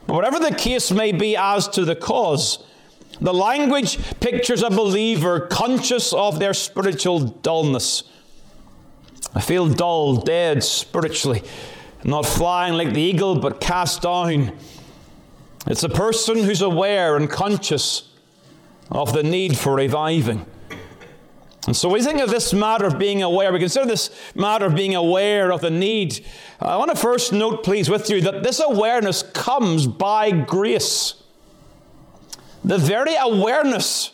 Whatever 0.06 0.38
the 0.38 0.54
case 0.54 0.90
may 0.90 1.12
be 1.12 1.36
as 1.36 1.68
to 1.68 1.84
the 1.84 1.96
cause, 1.96 2.58
the 3.20 3.34
language 3.34 3.98
pictures 4.20 4.62
a 4.62 4.70
believer 4.70 5.40
conscious 5.40 6.12
of 6.12 6.38
their 6.38 6.54
spiritual 6.54 7.20
dullness. 7.20 8.04
I 9.34 9.40
feel 9.40 9.68
dull, 9.68 10.16
dead 10.16 10.62
spiritually 10.62 11.42
not 12.04 12.26
flying 12.26 12.74
like 12.74 12.92
the 12.92 13.00
eagle, 13.00 13.36
but 13.36 13.60
cast 13.60 14.02
down. 14.02 14.52
It's 15.66 15.82
a 15.82 15.88
person 15.88 16.36
who's 16.36 16.60
aware 16.60 17.16
and 17.16 17.30
conscious 17.30 18.10
of 18.90 19.14
the 19.14 19.22
need 19.22 19.56
for 19.56 19.74
reviving. 19.74 20.44
And 21.66 21.76
so 21.76 21.88
we 21.88 22.02
think 22.02 22.20
of 22.20 22.30
this 22.30 22.52
matter 22.52 22.84
of 22.84 22.98
being 22.98 23.22
aware, 23.22 23.52
we 23.52 23.58
consider 23.58 23.86
this 23.86 24.10
matter 24.34 24.66
of 24.66 24.74
being 24.74 24.94
aware 24.94 25.50
of 25.50 25.60
the 25.62 25.70
need. 25.70 26.24
I 26.60 26.76
want 26.76 26.90
to 26.90 26.96
first 26.96 27.32
note, 27.32 27.64
please, 27.64 27.88
with 27.88 28.10
you 28.10 28.20
that 28.22 28.42
this 28.42 28.60
awareness 28.60 29.22
comes 29.22 29.86
by 29.86 30.30
grace. 30.30 31.14
The 32.64 32.78
very 32.78 33.14
awareness 33.14 34.12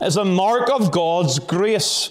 is 0.00 0.16
a 0.16 0.24
mark 0.24 0.70
of 0.70 0.90
God's 0.90 1.38
grace. 1.38 2.10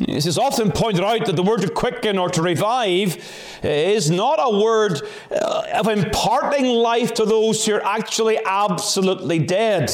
It 0.00 0.26
is 0.26 0.38
often 0.38 0.72
pointed 0.72 1.04
out 1.04 1.24
that 1.26 1.36
the 1.36 1.42
word 1.42 1.62
to 1.62 1.70
quicken 1.70 2.18
or 2.18 2.28
to 2.30 2.42
revive 2.42 3.16
is 3.62 4.10
not 4.10 4.38
a 4.40 4.58
word 4.58 5.00
uh, 5.30 5.66
of 5.74 5.86
imparting 5.86 6.66
life 6.66 7.14
to 7.14 7.24
those 7.24 7.64
who 7.64 7.74
are 7.74 7.84
actually 7.84 8.38
absolutely 8.44 9.38
dead, 9.38 9.90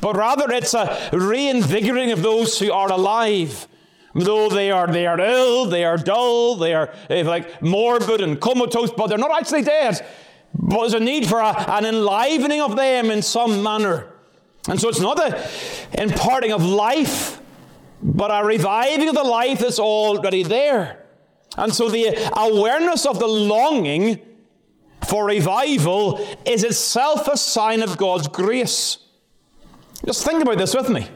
but 0.00 0.16
rather 0.16 0.50
it's 0.52 0.74
a 0.74 1.10
reinvigorating 1.12 2.12
of 2.12 2.22
those 2.22 2.58
who 2.58 2.72
are 2.72 2.90
alive. 2.90 3.68
Though 4.14 4.48
they 4.48 4.70
are, 4.70 4.86
they 4.86 5.06
are 5.06 5.20
ill, 5.20 5.66
they 5.66 5.84
are 5.84 5.98
dull, 5.98 6.56
they 6.56 6.72
are 6.72 6.92
eh, 7.10 7.22
like 7.22 7.60
morbid 7.60 8.22
and 8.22 8.40
comatose, 8.40 8.90
but 8.90 9.08
they're 9.08 9.18
not 9.18 9.36
actually 9.36 9.62
dead. 9.62 10.06
But 10.54 10.80
there's 10.80 10.94
a 10.94 11.00
need 11.00 11.26
for 11.26 11.38
a, 11.38 11.52
an 11.70 11.84
enlivening 11.84 12.62
of 12.62 12.76
them 12.76 13.10
in 13.10 13.20
some 13.20 13.62
manner. 13.62 14.08
And 14.68 14.80
so 14.80 14.88
it's 14.88 15.00
not 15.00 15.16
the 15.16 16.02
imparting 16.02 16.52
of 16.52 16.64
life 16.64 17.40
but 18.02 18.30
a 18.30 18.46
reviving 18.46 19.08
of 19.08 19.14
the 19.14 19.24
life 19.24 19.60
that's 19.60 19.78
already 19.78 20.42
there. 20.42 21.04
And 21.56 21.74
so 21.74 21.88
the 21.88 22.16
awareness 22.36 23.06
of 23.06 23.18
the 23.18 23.26
longing 23.26 24.20
for 25.06 25.26
revival 25.26 26.24
is 26.44 26.64
itself 26.64 27.28
a 27.28 27.36
sign 27.36 27.82
of 27.82 27.96
God's 27.96 28.28
grace. 28.28 28.98
Just 30.06 30.24
think 30.24 30.40
about 30.40 30.56
this 30.56 30.74
with 30.74 30.88
me. 30.88 31.08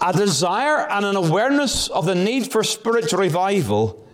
A 0.00 0.12
desire 0.12 0.86
and 0.88 1.04
an 1.06 1.16
awareness 1.16 1.88
of 1.88 2.04
the 2.04 2.14
need 2.14 2.52
for 2.52 2.62
spiritual 2.62 3.20
revival 3.20 4.06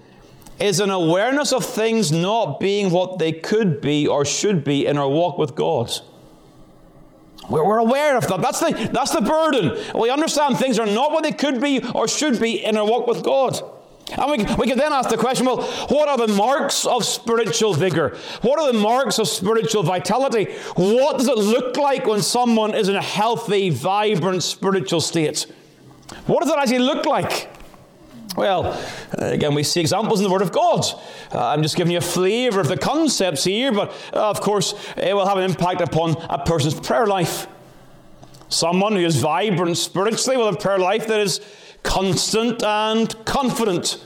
is 0.61 0.81
an 0.81 0.91
awareness 0.91 1.53
of 1.53 1.65
things 1.65 2.13
not 2.13 2.61
being 2.61 2.91
what 2.91 3.19
they 3.19 3.33
could 3.33 3.81
be 3.81 4.07
or 4.07 4.25
should 4.25 4.65
be 4.65 4.87
in 4.87 4.97
our 4.97 5.09
walk 5.09 5.39
with 5.39 5.55
God. 5.55 5.91
We're 7.49 7.79
aware 7.79 8.17
of 8.17 8.29
that. 8.29 8.43
That's 8.43 8.61
the, 8.61 8.91
that's 8.93 9.13
the 9.13 9.23
burden. 9.23 9.79
We 9.99 10.11
understand 10.11 10.59
things 10.59 10.79
are 10.79 10.87
not 10.87 11.13
what 11.13 11.23
they 11.23 11.33
could 11.33 11.61
be 11.61 11.83
or 11.95 12.07
should 12.07 12.39
be 12.39 12.65
in 12.65 12.77
our 12.77 12.87
walk 12.87 13.07
with 13.07 13.25
God. 13.25 13.59
And 14.17 14.31
we, 14.31 14.55
we 14.57 14.67
can 14.67 14.79
then 14.79 14.93
ask 14.93 15.11
the 15.11 15.17
question 15.17 15.47
well, 15.47 15.63
what 15.89 16.09
are 16.09 16.17
the 16.17 16.33
marks 16.33 16.87
of 16.87 17.05
spiritual 17.05 17.75
vigor? 17.75 18.17
What 18.43 18.59
are 18.59 18.73
the 18.73 18.79
marks 18.79 19.19
of 19.19 19.29
spiritual 19.29 19.83
vitality? 19.83 20.47
What 20.77 21.19
does 21.19 21.29
it 21.29 21.37
look 21.37 21.77
like 21.77 22.07
when 22.07 22.23
someone 22.23 22.75
is 22.75 22.89
in 22.89 22.97
a 22.97 23.03
healthy, 23.03 23.71
vibrant 23.71 24.43
spiritual 24.43 25.01
state? 25.01 25.47
What 26.27 26.43
does 26.43 26.51
it 26.51 26.59
actually 26.59 26.79
look 26.79 27.05
like? 27.05 27.51
Well, 28.37 28.81
again, 29.13 29.55
we 29.55 29.63
see 29.63 29.81
examples 29.81 30.21
in 30.21 30.25
the 30.25 30.31
Word 30.31 30.43
of 30.43 30.53
God. 30.53 30.85
Uh, 31.33 31.49
I'm 31.49 31.63
just 31.63 31.77
giving 31.77 31.91
you 31.91 31.99
a 31.99 32.03
flavor 32.03 32.61
of 32.61 32.69
the 32.69 32.77
concepts 32.77 33.45
here, 33.45 33.73
but 33.73 33.91
uh, 34.13 34.31
of 34.31 34.41
course, 34.41 34.75
it 34.97 35.15
will 35.15 35.27
have 35.27 35.39
an 35.39 35.45
impact 35.45 35.81
upon 35.81 36.17
a 36.31 36.45
person's 36.45 36.79
prayer 36.79 37.07
life. 37.07 37.49
Someone 38.49 38.93
who 38.93 39.01
is 39.01 39.17
vibrant 39.17 39.77
spiritually 39.77 40.37
will 40.37 40.47
have 40.47 40.61
prayer 40.61 40.79
life 40.79 41.09
that 41.09 41.21
is 41.21 41.41
constant 41.83 42.63
and 42.63 43.25
confident. 43.25 44.03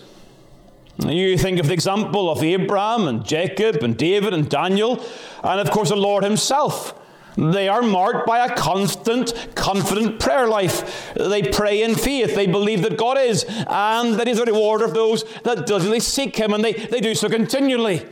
You 0.98 1.36
think 1.38 1.58
of 1.58 1.66
the 1.66 1.72
example 1.72 2.30
of 2.30 2.42
Abraham 2.42 3.08
and 3.08 3.24
Jacob 3.24 3.82
and 3.82 3.96
David 3.96 4.34
and 4.34 4.48
Daniel, 4.48 5.04
and 5.42 5.60
of 5.60 5.70
course 5.70 5.88
the 5.88 5.96
Lord 5.96 6.24
Himself. 6.24 6.98
They 7.36 7.68
are 7.68 7.82
marked 7.82 8.26
by 8.26 8.44
a 8.44 8.54
constant, 8.54 9.32
confident 9.54 10.20
prayer 10.20 10.46
life. 10.48 11.14
They 11.14 11.42
pray 11.42 11.82
in 11.82 11.94
faith. 11.94 12.34
They 12.34 12.46
believe 12.46 12.82
that 12.82 12.98
God 12.98 13.16
is 13.18 13.44
and 13.48 14.14
that 14.16 14.26
He's 14.26 14.38
a 14.38 14.44
rewarder 14.44 14.84
of 14.84 14.94
those 14.94 15.24
that 15.44 15.66
diligently 15.66 16.00
seek 16.00 16.36
Him, 16.36 16.52
and 16.52 16.62
they, 16.62 16.74
they 16.74 17.00
do 17.00 17.14
so 17.14 17.28
continually. 17.28 18.06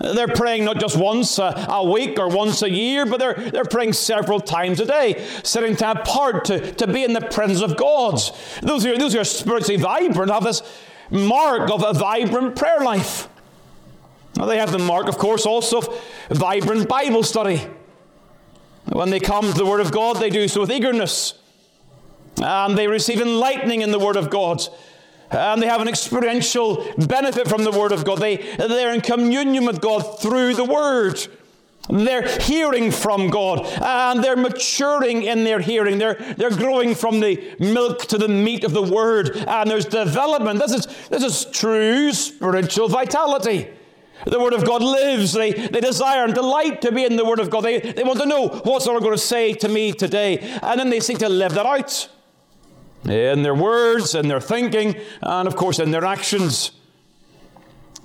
They're 0.00 0.28
praying 0.28 0.64
not 0.64 0.80
just 0.80 0.96
once 0.96 1.38
a, 1.38 1.66
a, 1.68 1.88
week 1.88 2.18
or 2.18 2.28
once 2.28 2.62
a 2.62 2.70
year, 2.70 3.04
but 3.04 3.20
they're, 3.20 3.34
they're 3.34 3.64
praying 3.64 3.92
several 3.92 4.40
times 4.40 4.80
a 4.80 4.86
day, 4.86 5.24
setting 5.42 5.76
time 5.76 5.98
apart 5.98 6.46
to, 6.46 6.72
to 6.72 6.86
be 6.86 7.04
in 7.04 7.12
the 7.12 7.20
presence 7.20 7.60
of 7.60 7.76
God. 7.76 8.14
Those 8.62 8.84
who, 8.84 8.94
are, 8.94 8.98
those 8.98 9.12
who 9.12 9.20
are 9.20 9.24
spiritually 9.24 9.76
vibrant 9.76 10.30
have 10.30 10.44
this 10.44 10.62
mark 11.10 11.70
of 11.70 11.84
a 11.84 11.92
vibrant 11.92 12.56
prayer 12.56 12.80
life. 12.80 13.28
Now, 14.36 14.46
they 14.46 14.58
have 14.58 14.72
the 14.72 14.78
mark, 14.78 15.08
of 15.08 15.18
course, 15.18 15.44
also 15.44 15.78
of 15.78 16.02
vibrant 16.30 16.88
Bible 16.88 17.22
study. 17.22 17.60
When 18.86 19.10
they 19.10 19.20
come 19.20 19.52
to 19.52 19.58
the 19.58 19.66
Word 19.66 19.80
of 19.80 19.92
God, 19.92 20.16
they 20.16 20.30
do 20.30 20.48
so 20.48 20.62
with 20.62 20.72
eagerness. 20.72 21.34
And 22.42 22.78
they 22.78 22.88
receive 22.88 23.20
enlightening 23.20 23.82
in 23.82 23.90
the 23.90 23.98
Word 23.98 24.16
of 24.16 24.30
God. 24.30 24.66
And 25.32 25.62
they 25.62 25.66
have 25.66 25.80
an 25.80 25.88
experiential 25.88 26.86
benefit 27.06 27.48
from 27.48 27.64
the 27.64 27.70
Word 27.70 27.92
of 27.92 28.04
God. 28.04 28.18
They, 28.18 28.36
they're 28.36 28.94
in 28.94 29.00
communion 29.00 29.66
with 29.66 29.80
God 29.80 30.20
through 30.20 30.54
the 30.54 30.64
Word. 30.64 31.26
They're 31.88 32.26
hearing 32.40 32.92
from 32.92 33.28
God 33.28 33.66
and 33.82 34.22
they're 34.22 34.36
maturing 34.36 35.22
in 35.22 35.42
their 35.44 35.58
hearing. 35.58 35.98
They're, 35.98 36.14
they're 36.14 36.50
growing 36.50 36.94
from 36.94 37.20
the 37.20 37.56
milk 37.58 38.06
to 38.06 38.18
the 38.18 38.28
meat 38.28 38.62
of 38.64 38.72
the 38.72 38.82
Word. 38.82 39.36
And 39.36 39.70
there's 39.70 39.86
development. 39.86 40.60
This 40.60 40.72
is, 40.72 41.08
this 41.08 41.24
is 41.24 41.44
true 41.46 42.12
spiritual 42.12 42.88
vitality. 42.88 43.68
The 44.26 44.38
Word 44.38 44.52
of 44.52 44.64
God 44.64 44.82
lives. 44.82 45.32
They, 45.32 45.52
they 45.52 45.80
desire 45.80 46.24
and 46.24 46.34
delight 46.34 46.82
to 46.82 46.92
be 46.92 47.04
in 47.04 47.16
the 47.16 47.24
Word 47.24 47.40
of 47.40 47.50
God. 47.50 47.64
They, 47.64 47.80
they 47.80 48.04
want 48.04 48.20
to 48.20 48.26
know 48.26 48.48
what's 48.48 48.84
the 48.84 48.92
Lord 48.92 49.02
going 49.02 49.16
to 49.16 49.18
say 49.18 49.52
to 49.54 49.68
me 49.68 49.92
today. 49.92 50.38
And 50.62 50.78
then 50.78 50.90
they 50.90 51.00
seek 51.00 51.18
to 51.18 51.28
live 51.28 51.54
that 51.54 51.66
out 51.66 52.08
in 53.04 53.42
their 53.42 53.54
words, 53.54 54.14
in 54.14 54.28
their 54.28 54.40
thinking, 54.40 54.96
and 55.20 55.48
of 55.48 55.56
course 55.56 55.78
in 55.78 55.90
their 55.90 56.04
actions. 56.04 56.72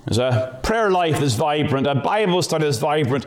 There's 0.05 0.17
a 0.17 0.59
prayer 0.63 0.89
life 0.89 1.21
is 1.21 1.35
vibrant, 1.35 1.85
a 1.85 1.95
Bible 1.95 2.41
study 2.41 2.65
is 2.65 2.79
vibrant. 2.79 3.25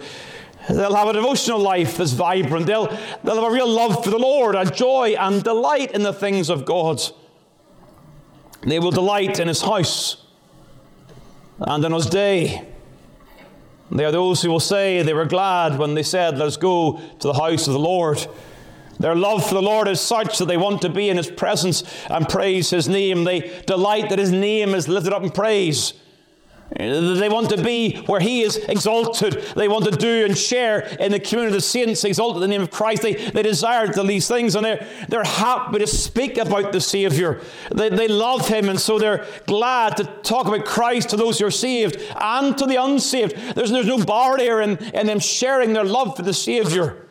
They'll 0.69 0.95
have 0.95 1.09
a 1.09 1.13
devotional 1.13 1.59
life 1.59 1.97
that's 1.97 2.13
vibrant. 2.13 2.67
They'll, 2.67 2.87
they'll 3.25 3.35
have 3.37 3.45
a 3.45 3.51
real 3.51 3.69
love 3.69 4.05
for 4.05 4.11
the 4.11 4.19
Lord, 4.19 4.55
a 4.55 4.65
joy 4.65 5.15
and 5.19 5.43
delight 5.43 5.93
in 5.93 6.03
the 6.03 6.13
things 6.13 6.49
of 6.51 6.65
God. 6.65 7.01
They 8.63 8.79
will 8.79 8.91
delight 8.91 9.41
in 9.41 9.49
His 9.49 9.63
house 9.63 10.25
and 11.59 11.85
in 11.85 11.93
His 11.93 12.07
day. 12.07 12.67
They 13.91 14.05
are 14.05 14.13
those 14.13 14.43
who 14.43 14.51
will 14.51 14.61
say 14.61 15.03
they 15.03 15.15
were 15.15 15.25
glad 15.25 15.79
when 15.79 15.95
they 15.95 16.03
said, 16.03 16.39
Let's 16.39 16.57
go 16.57 17.01
to 17.19 17.27
the 17.27 17.35
house 17.35 17.67
of 17.67 17.73
the 17.73 17.79
Lord. 17.79 18.25
Their 19.01 19.17
love 19.17 19.49
for 19.49 19.55
the 19.55 19.63
Lord 19.63 19.89
is 19.89 19.99
such 19.99 20.37
that 20.39 20.45
they 20.45 20.59
want 20.59 20.83
to 20.83 20.91
be 20.91 21.09
in 21.09 21.17
His 21.17 21.31
presence 21.31 21.83
and 22.11 22.29
praise 22.29 22.69
His 22.69 22.87
name. 22.87 23.25
They 23.25 23.63
delight 23.67 24.11
that 24.11 24.19
His 24.19 24.31
name 24.31 24.75
is 24.75 24.89
lifted 24.89 25.15
up 25.15 25.23
in 25.23 25.31
praise. 25.31 25.95
They 26.77 27.29
want 27.31 27.49
to 27.49 27.65
be 27.65 27.97
where 28.03 28.21
He 28.21 28.43
is 28.43 28.59
exalted. 28.59 29.43
They 29.57 29.69
want 29.69 29.87
to 29.87 29.91
do 29.91 30.27
and 30.27 30.37
share 30.37 30.81
in 30.81 31.13
the 31.13 31.19
community 31.19 31.57
of 31.57 31.63
the 31.63 31.67
saints, 31.67 32.05
exalted 32.05 32.43
in 32.43 32.51
the 32.51 32.55
name 32.55 32.61
of 32.61 32.71
Christ. 32.71 33.01
They, 33.01 33.15
they 33.15 33.43
desire 33.43 33.89
these 33.89 34.29
things 34.29 34.55
and 34.55 34.67
they're, 34.67 34.87
they're 35.09 35.25
happy 35.25 35.79
to 35.79 35.87
speak 35.87 36.37
about 36.37 36.73
the 36.73 36.81
Savior. 36.81 37.41
They, 37.75 37.89
they 37.89 38.07
love 38.07 38.49
Him 38.49 38.69
and 38.69 38.79
so 38.79 38.99
they're 38.99 39.27
glad 39.47 39.97
to 39.97 40.05
talk 40.23 40.47
about 40.47 40.67
Christ 40.67 41.09
to 41.11 41.17
those 41.17 41.39
who 41.39 41.47
are 41.47 41.51
saved 41.51 41.97
and 42.21 42.57
to 42.59 42.67
the 42.67 42.77
unsaved. 42.77 43.35
There's, 43.57 43.71
there's 43.71 43.87
no 43.87 44.05
barrier 44.05 44.61
in, 44.61 44.77
in 44.95 45.07
them 45.07 45.21
sharing 45.21 45.73
their 45.73 45.85
love 45.85 46.17
for 46.17 46.23
the 46.23 46.35
Savior. 46.35 47.07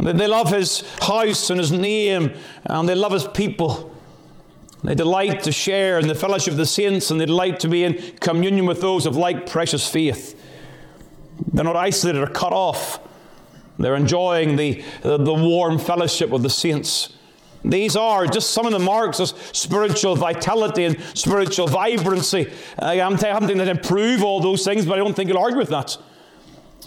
They, 0.00 0.28
love 0.28 0.50
His 0.50 0.84
house 1.00 1.50
and 1.50 1.58
His 1.58 1.72
name 1.72 2.32
and 2.64 2.88
they 2.88 2.94
love 2.94 3.12
His 3.12 3.26
people. 3.26 3.94
They 4.84 4.94
delight 4.94 5.42
to 5.44 5.52
share 5.52 5.98
in 5.98 6.06
the 6.06 6.14
fellowship 6.14 6.52
of 6.52 6.56
the 6.58 6.66
saints 6.66 7.10
and 7.10 7.20
they 7.20 7.26
delight 7.26 7.60
to 7.60 7.68
be 7.68 7.84
in 7.84 8.16
communion 8.20 8.66
with 8.66 8.80
those 8.80 9.06
of 9.06 9.16
like 9.16 9.50
precious 9.50 9.88
faith. 9.88 10.40
They're 11.52 11.64
not 11.64 11.76
isolated 11.76 12.22
or 12.22 12.28
cut 12.28 12.52
off. 12.52 13.00
They're 13.78 13.96
enjoying 13.96 14.56
the, 14.56 14.82
the, 15.02 15.34
warm 15.34 15.78
fellowship 15.78 16.32
of 16.32 16.42
the 16.42 16.50
saints. 16.50 17.14
These 17.64 17.96
are 17.96 18.26
just 18.26 18.50
some 18.50 18.66
of 18.66 18.72
the 18.72 18.78
marks 18.78 19.20
of 19.20 19.28
spiritual 19.52 20.16
vitality 20.16 20.84
and 20.84 21.00
spiritual 21.14 21.66
vibrancy. 21.66 22.50
I'm 22.78 23.16
having 23.16 23.58
to 23.58 23.70
improve 23.70 24.22
all 24.22 24.40
those 24.40 24.64
things, 24.64 24.86
but 24.86 24.94
I 24.94 24.96
don't 24.96 25.14
think 25.14 25.28
you'll 25.28 25.38
argue 25.38 25.58
with 25.58 25.70
that. 25.70 25.96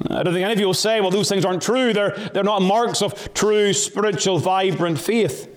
I 0.09 0.23
don't 0.23 0.33
think 0.33 0.43
any 0.43 0.53
of 0.53 0.59
you 0.59 0.65
will 0.65 0.73
say, 0.73 1.01
well, 1.01 1.11
those 1.11 1.29
things 1.29 1.45
aren't 1.45 1.61
true. 1.61 1.93
They're, 1.93 2.11
they're 2.33 2.43
not 2.43 2.61
marks 2.61 3.01
of 3.01 3.33
true 3.33 3.73
spiritual, 3.73 4.39
vibrant 4.39 4.99
faith. 4.99 5.47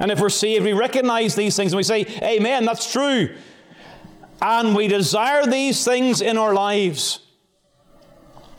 And 0.00 0.10
if 0.10 0.18
we're 0.18 0.30
saved, 0.30 0.64
we 0.64 0.72
recognize 0.72 1.34
these 1.34 1.54
things 1.54 1.72
and 1.72 1.76
we 1.76 1.82
say, 1.82 2.06
Amen, 2.22 2.64
that's 2.64 2.90
true. 2.90 3.34
And 4.40 4.74
we 4.74 4.88
desire 4.88 5.44
these 5.44 5.84
things 5.84 6.22
in 6.22 6.38
our 6.38 6.54
lives. 6.54 7.20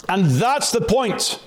And 0.08 0.26
that's 0.26 0.72
the 0.72 0.82
point. 0.82 1.42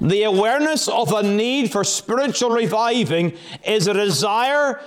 The 0.00 0.22
awareness 0.22 0.88
of 0.88 1.12
a 1.12 1.22
need 1.22 1.70
for 1.70 1.84
spiritual 1.84 2.50
reviving 2.50 3.36
is 3.66 3.86
a 3.86 3.94
desire 3.94 4.80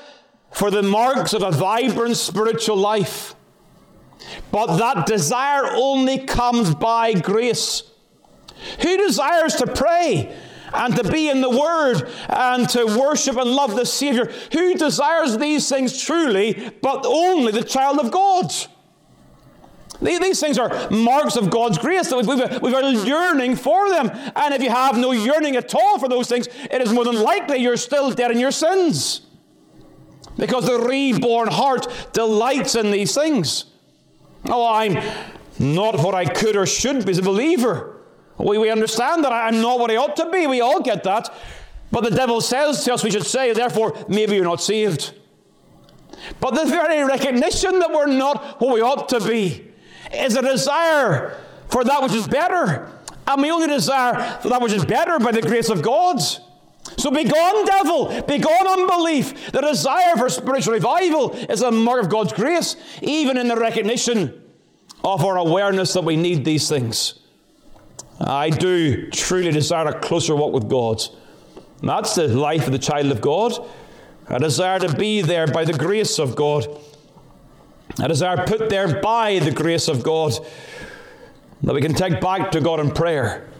for 0.51 0.71
the 0.71 0.81
marks 0.81 1.33
of 1.33 1.43
a 1.43 1.51
vibrant 1.51 2.17
spiritual 2.17 2.77
life. 2.77 3.35
But 4.51 4.77
that 4.77 5.05
desire 5.05 5.71
only 5.73 6.19
comes 6.19 6.75
by 6.75 7.13
grace. 7.13 7.83
Who 8.81 8.97
desires 8.97 9.55
to 9.55 9.67
pray 9.67 10.35
and 10.73 10.95
to 10.95 11.03
be 11.03 11.29
in 11.29 11.41
the 11.41 11.49
Word 11.49 12.09
and 12.29 12.67
to 12.69 12.85
worship 12.85 13.37
and 13.37 13.49
love 13.49 13.75
the 13.75 13.85
Savior. 13.85 14.31
Who 14.53 14.75
desires 14.75 15.37
these 15.37 15.67
things 15.67 16.01
truly, 16.01 16.71
but 16.81 17.05
only 17.05 17.51
the 17.51 17.63
child 17.63 17.99
of 17.99 18.11
God? 18.11 18.53
These 20.01 20.39
things 20.39 20.57
are 20.57 20.89
marks 20.89 21.35
of 21.35 21.51
God's 21.51 21.77
grace. 21.77 22.09
that 22.09 22.59
We've 22.61 22.73
a 22.73 23.07
yearning 23.07 23.55
for 23.55 23.89
them. 23.89 24.09
And 24.35 24.53
if 24.53 24.63
you 24.63 24.69
have 24.69 24.97
no 24.97 25.11
yearning 25.11 25.55
at 25.55 25.75
all 25.75 25.99
for 25.99 26.09
those 26.09 26.27
things, 26.27 26.47
it 26.47 26.81
is 26.81 26.91
more 26.91 27.05
than 27.05 27.21
likely 27.21 27.57
you're 27.57 27.77
still 27.77 28.11
dead 28.11 28.31
in 28.31 28.39
your 28.39 28.51
sins. 28.51 29.21
Because 30.37 30.65
the 30.65 30.79
reborn 30.79 31.49
heart 31.49 31.87
delights 32.13 32.73
in 32.75 32.89
these 32.89 33.13
things. 33.13 33.65
Oh, 34.45 34.73
I'm 34.73 34.97
not 35.59 35.99
what 35.99 36.15
I 36.15 36.25
could 36.25 36.55
or 36.55 36.65
should 36.65 37.05
be 37.05 37.11
as 37.11 37.17
a 37.17 37.23
believer. 37.23 37.97
We, 38.37 38.57
we 38.57 38.69
understand 38.69 39.23
that 39.23 39.31
I'm 39.31 39.61
not 39.61 39.79
what 39.79 39.91
I 39.91 39.97
ought 39.97 40.15
to 40.17 40.29
be. 40.29 40.47
We 40.47 40.61
all 40.61 40.81
get 40.81 41.03
that. 41.03 41.33
But 41.91 42.03
the 42.03 42.11
devil 42.11 42.41
says 42.41 42.83
to 42.85 42.93
us 42.93 43.03
we 43.03 43.11
should 43.11 43.25
say, 43.25 43.53
therefore, 43.53 43.93
maybe 44.07 44.35
you're 44.35 44.45
not 44.45 44.61
saved. 44.61 45.13
But 46.39 46.51
the 46.51 46.65
very 46.65 47.03
recognition 47.03 47.79
that 47.79 47.91
we're 47.91 48.07
not 48.07 48.61
what 48.61 48.73
we 48.73 48.81
ought 48.81 49.09
to 49.09 49.19
be 49.19 49.67
is 50.13 50.35
a 50.35 50.41
desire 50.41 51.37
for 51.69 51.83
that 51.83 52.01
which 52.01 52.13
is 52.13 52.27
better. 52.27 52.89
And 53.27 53.41
we 53.41 53.51
only 53.51 53.67
desire 53.67 54.39
for 54.41 54.49
that 54.49 54.61
which 54.61 54.73
is 54.73 54.85
better 54.85 55.19
by 55.19 55.31
the 55.31 55.41
grace 55.41 55.69
of 55.69 55.81
God. 55.81 56.19
So 56.97 57.11
begone, 57.11 57.65
devil. 57.65 58.21
begone 58.23 58.67
unbelief. 58.67 59.51
The 59.51 59.61
desire 59.61 60.15
for 60.17 60.29
spiritual 60.29 60.73
revival 60.73 61.31
is 61.33 61.61
a 61.61 61.71
mark 61.71 62.03
of 62.03 62.09
God's 62.09 62.33
grace, 62.33 62.75
even 63.01 63.37
in 63.37 63.47
the 63.47 63.55
recognition 63.55 64.41
of 65.03 65.23
our 65.25 65.37
awareness 65.37 65.93
that 65.93 66.03
we 66.03 66.15
need 66.15 66.45
these 66.45 66.69
things. 66.69 67.19
I 68.19 68.49
do 68.49 69.09
truly 69.09 69.51
desire 69.51 69.87
a 69.87 69.99
closer 69.99 70.35
walk 70.35 70.53
with 70.53 70.69
God. 70.69 71.01
That's 71.81 72.15
the 72.15 72.27
life 72.27 72.67
of 72.67 72.71
the 72.71 72.79
child 72.79 73.07
of 73.07 73.21
God. 73.21 73.53
I 74.27 74.37
desire 74.37 74.79
to 74.79 74.95
be 74.95 75.21
there 75.21 75.47
by 75.47 75.65
the 75.65 75.73
grace 75.73 76.19
of 76.19 76.35
God. 76.35 76.67
I 77.99 78.07
desire 78.07 78.45
put 78.45 78.69
there 78.69 79.01
by 79.01 79.39
the 79.39 79.51
grace 79.51 79.87
of 79.87 80.03
God 80.03 80.33
that 81.63 81.73
we 81.73 81.81
can 81.81 81.93
take 81.93 82.21
back 82.21 82.51
to 82.51 82.61
God 82.61 82.79
in 82.79 82.91
prayer. 82.91 83.50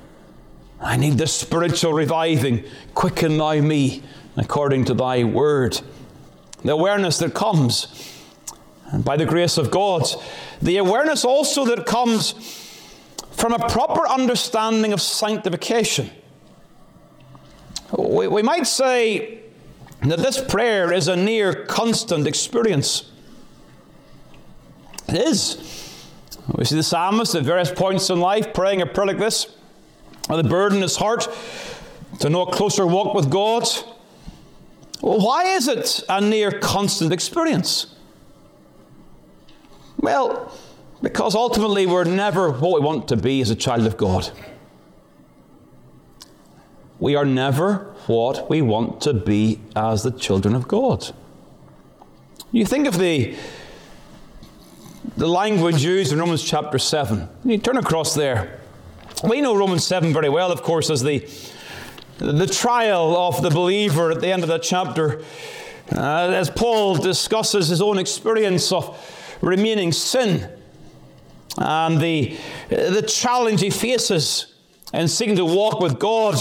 I 0.82 0.98
need 0.98 1.18
the 1.18 1.28
spiritual 1.28 1.94
reviving. 1.94 2.64
Quicken 2.96 3.38
thou 3.38 3.62
me 3.62 4.04
according 4.36 4.86
to 4.86 4.94
thy 4.94 5.24
word. 5.24 5.80
The 6.64 6.72
awareness 6.72 7.20
that 7.20 7.34
comes 7.34 7.88
by 8.94 9.16
the 9.16 9.26
grace 9.26 9.58
of 9.58 9.72
God. 9.72 10.04
The 10.62 10.78
awareness 10.78 11.24
also 11.24 11.66
that 11.66 11.86
comes 11.86 12.34
from 13.32 13.54
a 13.54 13.70
proper 13.70 14.08
understanding 14.08 14.94
of 14.94 15.02
sanctification. 15.02 16.10
We, 17.98 18.28
we 18.28 18.42
might 18.42 18.68
say 18.68 19.40
that 20.04 20.20
this 20.20 20.42
prayer 20.44 20.92
is 20.92 21.08
a 21.08 21.16
near 21.16 21.66
constant 21.66 22.28
experience. 22.28 23.12
It 25.08 25.16
is. 25.16 25.58
We 26.56 26.66
see 26.66 26.76
the 26.76 26.84
psalmist 26.84 27.36
at 27.36 27.44
various 27.44 27.72
points 27.72 28.10
in 28.10 28.20
life 28.20 28.54
praying 28.54 28.82
a 28.82 28.86
prayer 28.86 29.08
like 29.08 29.20
this, 29.20 29.48
with 30.30 30.40
a 30.40 30.44
burden 30.48 30.78
in 30.78 30.82
his 30.82 30.98
heart 30.98 31.28
to 32.20 32.30
know 32.30 32.44
a 32.44 32.52
closer 32.52 32.86
walk 32.86 33.14
with 33.14 33.30
God. 33.30 33.68
Well, 35.02 35.20
why 35.20 35.56
is 35.56 35.68
it 35.68 36.04
a 36.08 36.22
near 36.22 36.52
constant 36.52 37.12
experience? 37.12 37.96
Well, 39.98 40.52
because 41.02 41.36
ultimately, 41.36 41.86
we're 41.86 42.04
never 42.04 42.52
what 42.52 42.80
we 42.80 42.86
want 42.86 43.08
to 43.08 43.18
be 43.18 43.42
as 43.42 43.50
a 43.50 43.56
child 43.56 43.86
of 43.88 43.98
God. 43.98 44.32
We 47.00 47.16
are 47.16 47.26
never 47.26 47.96
what 48.06 48.50
we 48.50 48.62
want 48.62 49.02
to 49.02 49.14
be 49.14 49.60
as 49.76 50.04
the 50.04 50.12
children 50.12 50.54
of 50.54 50.68
God. 50.68 51.12
You 52.52 52.66
think 52.66 52.88
of 52.88 53.00
the, 53.00 53.36
the 55.18 55.28
language 55.28 55.84
used 55.84 56.12
in 56.12 56.20
Romans 56.20 56.44
chapter 56.44 56.78
7. 56.78 57.28
You 57.44 57.58
turn 57.58 57.78
across 57.78 58.14
there. 58.14 58.61
We 59.24 59.40
know 59.40 59.56
Romans 59.56 59.86
7 59.86 60.14
very 60.14 60.30
well, 60.30 60.52
of 60.52 60.64
course, 60.64 60.90
as 60.90 61.04
the, 61.04 61.20
the 62.18 62.48
trial 62.48 63.16
of 63.16 63.44
the 63.44 63.52
believer 63.52 64.10
at 64.10 64.20
the 64.20 64.32
end 64.32 64.42
of 64.42 64.50
that 64.50 64.64
chapter. 64.64 65.24
Uh, 65.96 66.32
as 66.34 66.50
Paul 66.50 66.96
discusses 66.96 67.68
his 67.68 67.84
own 67.84 68.00
experience 68.00 68.72
of 68.72 68.98
remaining 69.42 69.92
sin 69.92 70.50
and 71.58 72.02
the, 72.02 72.36
the 72.70 73.04
challenge 73.04 73.62
he 73.62 73.70
faces 73.70 74.56
in 74.92 75.08
seeking 75.08 75.36
to 75.36 75.46
walk 75.46 75.80
with 75.82 76.00
God. 76.00 76.38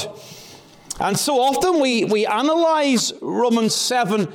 And 1.01 1.19
so 1.19 1.38
often 1.38 1.81
we, 1.81 2.05
we 2.05 2.25
analyze 2.25 3.12
Romans 3.21 3.75
7 3.75 4.27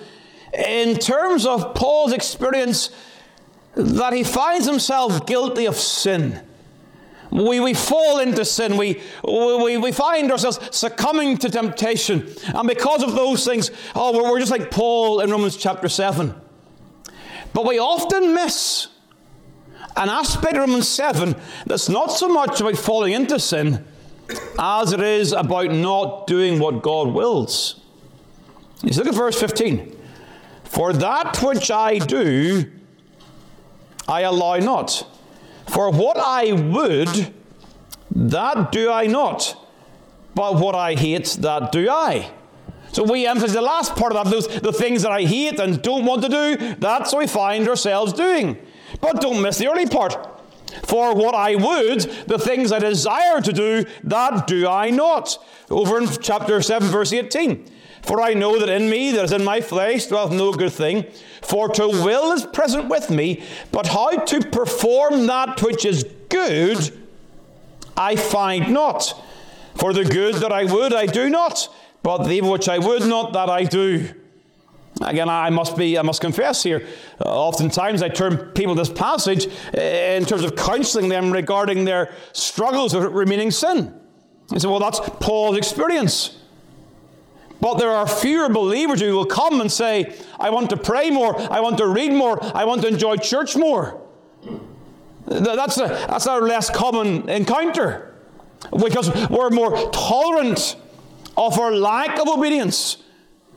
in 0.53 0.97
terms 0.97 1.47
of 1.47 1.73
Paul's 1.73 2.13
experience 2.13 2.91
that 3.73 4.13
he 4.13 4.23
finds 4.23 4.67
himself 4.67 5.25
guilty 5.25 5.65
of 5.65 5.77
sin. 5.77 6.44
We, 7.31 7.59
we 7.59 7.73
fall 7.73 8.19
into 8.19 8.45
sin. 8.45 8.77
We, 8.77 9.01
we, 9.23 9.77
we 9.77 9.91
find 9.91 10.31
ourselves 10.31 10.59
succumbing 10.71 11.37
to 11.39 11.49
temptation. 11.49 12.29
And 12.53 12.67
because 12.67 13.03
of 13.03 13.13
those 13.15 13.45
things, 13.45 13.71
oh, 13.95 14.15
we're, 14.15 14.31
we're 14.31 14.39
just 14.39 14.51
like 14.51 14.71
Paul 14.71 15.19
in 15.21 15.31
Romans 15.31 15.57
chapter 15.57 15.89
7. 15.89 16.33
But 17.53 17.65
we 17.65 17.79
often 17.79 18.33
miss 18.33 18.87
an 19.95 20.09
aspect 20.09 20.55
of 20.55 20.61
Romans 20.61 20.89
7 20.89 21.35
that's 21.65 21.89
not 21.89 22.11
so 22.11 22.27
much 22.27 22.59
about 22.59 22.77
falling 22.77 23.13
into 23.13 23.39
sin 23.39 23.85
as 24.59 24.91
it 24.91 24.99
is 24.99 25.31
about 25.31 25.71
not 25.71 26.27
doing 26.27 26.59
what 26.59 26.81
God 26.81 27.09
wills. 27.09 27.79
You 28.83 28.91
look 28.91 29.07
at 29.07 29.15
verse 29.15 29.39
15. 29.39 29.95
For 30.63 30.93
that 30.93 31.41
which 31.41 31.71
I 31.71 31.97
do, 31.97 32.69
I 34.07 34.21
allow 34.21 34.57
not. 34.57 35.07
For 35.67 35.89
what 35.89 36.17
I 36.17 36.51
would, 36.51 37.33
that 38.11 38.71
do 38.71 38.91
I 38.91 39.07
not. 39.07 39.61
But 40.33 40.55
what 40.55 40.75
I 40.75 40.95
hate, 40.95 41.25
that 41.39 41.71
do 41.71 41.89
I. 41.89 42.31
So 42.91 43.03
we 43.03 43.25
emphasize 43.25 43.53
the 43.53 43.61
last 43.61 43.95
part 43.95 44.13
of 44.13 44.23
that, 44.23 44.31
those, 44.31 44.47
the 44.47 44.71
things 44.71 45.01
that 45.01 45.11
I 45.11 45.23
hate 45.23 45.59
and 45.59 45.81
don't 45.81 46.05
want 46.05 46.23
to 46.23 46.29
do, 46.29 46.75
that's 46.75 47.11
what 47.11 47.19
we 47.19 47.27
find 47.27 47.67
ourselves 47.67 48.13
doing. 48.13 48.57
But 49.01 49.21
don't 49.21 49.41
miss 49.41 49.57
the 49.57 49.67
early 49.67 49.85
part. 49.85 50.31
For 50.83 51.13
what 51.13 51.35
I 51.35 51.55
would, 51.55 52.01
the 52.27 52.39
things 52.39 52.71
I 52.71 52.79
desire 52.79 53.41
to 53.41 53.53
do, 53.53 53.85
that 54.05 54.47
do 54.47 54.67
I 54.67 54.89
not. 54.89 55.37
Over 55.69 55.97
in 55.97 56.07
chapter 56.21 56.61
7, 56.61 56.87
verse 56.89 57.11
18. 57.11 57.65
For 58.05 58.21
I 58.21 58.35
know 58.35 58.59
that 58.59 58.69
in 58.69 58.87
me, 58.87 59.11
that 59.11 59.25
is 59.25 59.31
in 59.31 59.43
my 59.43 59.61
flesh, 59.61 60.05
dwelleth 60.05 60.31
no 60.31 60.53
good 60.53 60.71
thing. 60.71 61.05
For 61.41 61.67
to 61.69 61.87
will 61.87 62.31
is 62.33 62.45
present 62.45 62.87
with 62.87 63.09
me, 63.09 63.43
but 63.71 63.87
how 63.87 64.11
to 64.11 64.41
perform 64.41 65.25
that 65.25 65.61
which 65.63 65.85
is 65.85 66.05
good, 66.29 66.77
I 67.97 68.15
find 68.15 68.71
not. 68.71 69.19
For 69.73 69.91
the 69.91 70.05
good 70.05 70.35
that 70.35 70.51
I 70.51 70.65
would, 70.65 70.93
I 70.93 71.07
do 71.07 71.29
not, 71.29 71.67
but 72.03 72.23
the 72.23 72.33
evil 72.33 72.51
which 72.51 72.69
I 72.69 72.77
would 72.77 73.07
not, 73.07 73.33
that 73.33 73.49
I 73.49 73.63
do. 73.63 74.07
Again, 75.01 75.27
I 75.27 75.49
must 75.49 75.75
be, 75.75 75.97
I 75.97 76.03
must 76.03 76.21
confess 76.21 76.61
here. 76.61 76.87
Uh, 77.19 77.27
oftentimes, 77.27 78.03
I 78.03 78.09
turn 78.09 78.51
people 78.51 78.75
this 78.75 78.89
passage 78.89 79.47
uh, 79.75 79.81
in 79.81 80.25
terms 80.25 80.43
of 80.43 80.55
counseling 80.55 81.09
them 81.09 81.31
regarding 81.31 81.85
their 81.85 82.13
struggles 82.33 82.93
with 82.93 83.03
remaining 83.05 83.51
sin. 83.51 83.99
I 84.53 84.59
say, 84.59 84.67
well, 84.67 84.79
that's 84.79 85.01
Paul's 85.19 85.57
experience. 85.57 86.37
But 87.61 87.75
there 87.75 87.91
are 87.91 88.07
fewer 88.07 88.49
believers 88.49 89.01
who 89.01 89.15
will 89.15 89.25
come 89.25 89.61
and 89.61 89.71
say, 89.71 90.15
I 90.39 90.49
want 90.49 90.69
to 90.71 90.77
pray 90.77 91.09
more, 91.09 91.39
I 91.51 91.61
want 91.61 91.77
to 91.77 91.87
read 91.87 92.11
more, 92.11 92.43
I 92.55 92.65
want 92.65 92.81
to 92.81 92.87
enjoy 92.87 93.17
church 93.17 93.55
more. 93.55 94.01
That's 95.25 95.77
a, 95.77 95.87
that's 95.87 96.25
a 96.25 96.37
less 96.37 96.69
common 96.69 97.27
encounter 97.29 98.13
because 98.71 99.09
we're 99.29 99.49
more 99.49 99.89
tolerant 99.91 100.75
of 101.37 101.59
our 101.59 101.71
lack 101.71 102.19
of 102.19 102.27
obedience 102.27 102.97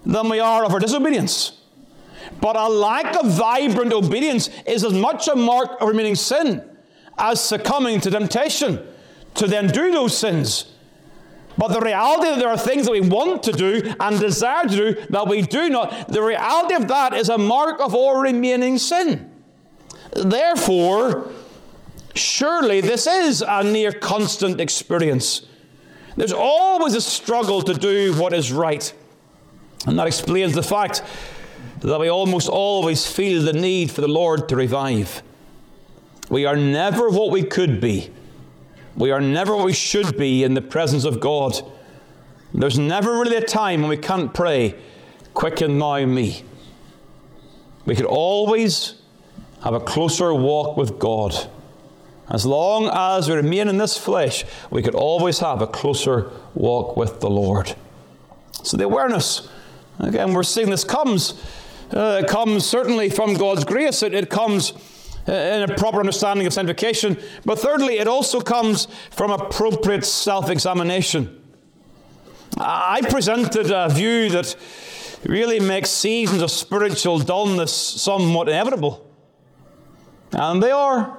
than 0.07 0.29
we 0.29 0.41
are 0.41 0.65
of 0.65 0.73
our 0.73 0.81
disobedience. 0.81 1.59
But 2.41 2.57
a 2.57 2.69
lack 2.69 3.17
of 3.17 3.31
vibrant 3.31 3.93
obedience 3.93 4.49
is 4.67 4.85
as 4.85 4.93
much 4.93 5.29
a 5.29 5.37
mark 5.37 5.81
of 5.81 5.89
remaining 5.89 6.15
sin 6.15 6.63
as 7.19 7.43
succumbing 7.43 8.01
to 8.03 8.11
temptation 8.11 8.87
to 9.35 9.47
then 9.47 9.69
do 9.69 9.91
those 9.91 10.17
sins. 10.17 10.73
But 11.59 11.73
the 11.73 11.81
reality 11.81 12.29
that 12.31 12.39
there 12.39 12.49
are 12.49 12.57
things 12.57 12.87
that 12.87 12.93
we 12.93 13.01
want 13.01 13.43
to 13.43 13.53
do 13.53 13.93
and 13.99 14.21
desire 14.21 14.63
to 14.63 14.69
do 14.95 15.07
that 15.11 15.27
we 15.27 15.43
do 15.43 15.69
not, 15.69 16.09
the 16.09 16.23
reality 16.23 16.75
of 16.75 16.87
that 16.87 17.15
is 17.15 17.29
a 17.29 17.37
mark 17.37 17.81
of 17.81 17.97
our 17.97 18.23
remaining 18.23 18.79
sin. 18.79 19.29
Therefore, 20.15 21.31
surely 22.15 22.81
this 22.81 23.09
is 23.09 23.43
a 23.47 23.65
near 23.65 23.91
constant 23.91 24.61
experience. 24.61 25.43
There's 26.17 26.33
always 26.33 26.95
a 26.95 27.01
struggle 27.01 27.63
to 27.63 27.75
do 27.75 28.15
what 28.15 28.33
is 28.33 28.53
right. 28.53 28.93
And 29.85 29.99
that 29.99 30.07
explains 30.07 30.55
the 30.55 30.63
fact 30.63 31.03
that 31.81 31.99
we 31.99 32.09
almost 32.09 32.49
always 32.49 33.07
feel 33.07 33.43
the 33.43 33.53
need 33.53 33.91
for 33.91 34.01
the 34.01 34.09
Lord 34.09 34.49
to 34.49 34.57
revive. 34.57 35.23
We 36.31 36.45
are 36.45 36.57
never 36.57 37.09
what 37.09 37.31
we 37.33 37.43
could 37.43 37.81
be. 37.81 38.11
We 38.99 39.11
are 39.11 39.21
never 39.21 39.57
what 39.57 39.65
we 39.65 39.73
should 39.73 40.19
be 40.19 40.45
in 40.45 40.53
the 40.55 40.61
presence 40.61 41.05
of 41.05 41.21
God. 41.21 41.59
There's 42.53 42.79
never 42.79 43.13
really 43.13 43.37
a 43.37 43.41
time 43.41 43.81
when 43.81 43.91
we 43.91 43.97
can't 43.97 44.35
pray, 44.35 44.75
Quicken 45.33 45.79
now 45.79 46.05
me. 46.05 46.43
We 47.87 47.95
could 47.95 48.07
always 48.07 48.95
have 49.63 49.73
a 49.73 49.81
closer 49.81 50.35
walk 50.35 50.77
with 50.77 50.99
God. 50.99 51.49
As 52.29 52.45
long 52.45 52.91
as 52.93 53.29
we 53.29 53.37
remain 53.37 53.69
in 53.69 53.79
this 53.79 53.97
flesh, 53.97 54.45
we 54.71 54.83
could 54.83 54.95
always 54.95 55.39
have 55.39 55.63
a 55.63 55.67
closer 55.67 56.31
walk 56.55 56.97
with 56.97 57.21
the 57.21 57.31
Lord. 57.31 57.75
So 58.63 58.77
the 58.77 58.85
awareness 58.85 59.49
Again, 59.99 60.33
we're 60.33 60.45
seeing 60.45 60.71
this 60.71 60.85
comes. 60.85 61.35
Uh, 61.91 62.23
it 62.23 62.29
comes 62.29 62.65
certainly 62.65 63.11
from 63.11 63.35
God's 63.35 63.65
grace. 63.65 64.03
It, 64.03 64.15
it 64.15 64.31
comes 64.31 64.73
uh, 65.29 65.33
in 65.33 65.71
a 65.71 65.75
proper 65.77 66.01
understanding 66.01 66.47
of 66.47 66.53
sanctification. 66.53 67.19
But 67.45 67.59
thirdly, 67.59 67.99
it 67.99 68.09
also 68.09 68.41
comes 68.41 68.89
from 69.11 69.31
appropriate 69.31 70.05
self 70.05 70.49
examination. 70.49 71.35
I 72.57 73.03
presented 73.09 73.71
a 73.71 73.89
view 73.89 74.31
that 74.31 74.57
really 75.25 75.61
makes 75.61 75.91
seasons 75.91 76.43
of 76.43 76.51
spiritual 76.51 77.19
dullness 77.19 77.73
somewhat 77.73 78.49
inevitable. 78.49 79.07
And 80.33 80.63
they 80.63 80.71
are. 80.71 81.19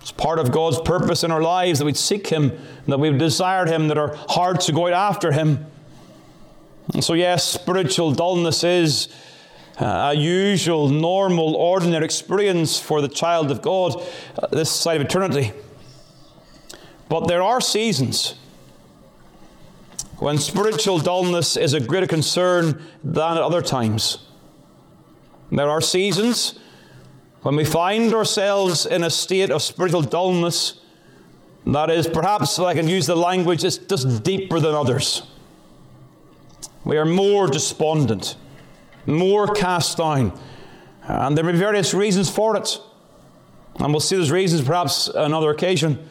It's 0.00 0.12
part 0.12 0.38
of 0.38 0.50
God's 0.50 0.80
purpose 0.80 1.24
in 1.24 1.30
our 1.30 1.42
lives 1.42 1.78
that 1.78 1.84
we 1.84 1.94
seek 1.94 2.28
Him, 2.28 2.52
that 2.86 2.98
we've 2.98 3.18
desired 3.18 3.68
Him, 3.68 3.88
that 3.88 3.98
our 3.98 4.14
hearts 4.28 4.70
go 4.70 4.86
out 4.86 4.92
after 4.92 5.32
Him. 5.32 5.66
And 6.94 7.04
so, 7.04 7.14
yes, 7.14 7.44
spiritual 7.44 8.12
dullness 8.12 8.64
is 8.64 9.08
a 9.80 10.14
usual, 10.14 10.88
normal, 10.88 11.56
ordinary 11.56 12.04
experience 12.04 12.78
for 12.78 13.00
the 13.00 13.08
child 13.08 13.50
of 13.50 13.62
God 13.62 14.00
uh, 14.38 14.46
this 14.48 14.70
side 14.70 15.00
of 15.00 15.06
eternity. 15.06 15.52
But 17.08 17.26
there 17.26 17.42
are 17.42 17.60
seasons 17.60 18.34
when 20.18 20.38
spiritual 20.38 20.98
dullness 20.98 21.56
is 21.56 21.72
a 21.72 21.80
greater 21.80 22.06
concern 22.06 22.82
than 23.02 23.36
at 23.36 23.42
other 23.42 23.62
times. 23.62 24.18
There 25.50 25.68
are 25.68 25.80
seasons 25.80 26.58
when 27.42 27.56
we 27.56 27.64
find 27.64 28.12
ourselves 28.12 28.84
in 28.84 29.02
a 29.02 29.10
state 29.10 29.50
of 29.50 29.62
spiritual 29.62 30.02
dullness 30.02 30.80
that 31.66 31.90
is 31.90 32.06
perhaps, 32.06 32.58
if 32.58 32.64
I 32.64 32.74
can 32.74 32.88
use 32.88 33.06
the 33.06 33.16
language, 33.16 33.64
it's 33.64 33.78
just 33.78 34.22
deeper 34.22 34.60
than 34.60 34.74
others. 34.74 35.22
We 36.84 36.96
are 36.96 37.04
more 37.04 37.46
despondent, 37.46 38.36
more 39.06 39.52
cast 39.52 39.98
down. 39.98 40.38
And 41.02 41.36
there 41.36 41.44
may 41.44 41.52
be 41.52 41.58
various 41.58 41.94
reasons 41.94 42.30
for 42.30 42.56
it. 42.56 42.78
And 43.78 43.92
we'll 43.92 44.00
see 44.00 44.16
those 44.16 44.30
reasons 44.30 44.62
perhaps 44.62 45.08
another 45.08 45.50
occasion. 45.50 46.06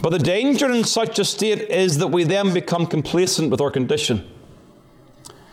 But 0.00 0.10
the 0.10 0.18
danger 0.18 0.70
in 0.70 0.84
such 0.84 1.18
a 1.18 1.24
state 1.24 1.70
is 1.70 1.98
that 1.98 2.08
we 2.08 2.24
then 2.24 2.52
become 2.52 2.86
complacent 2.86 3.50
with 3.50 3.60
our 3.60 3.70
condition. 3.70 4.28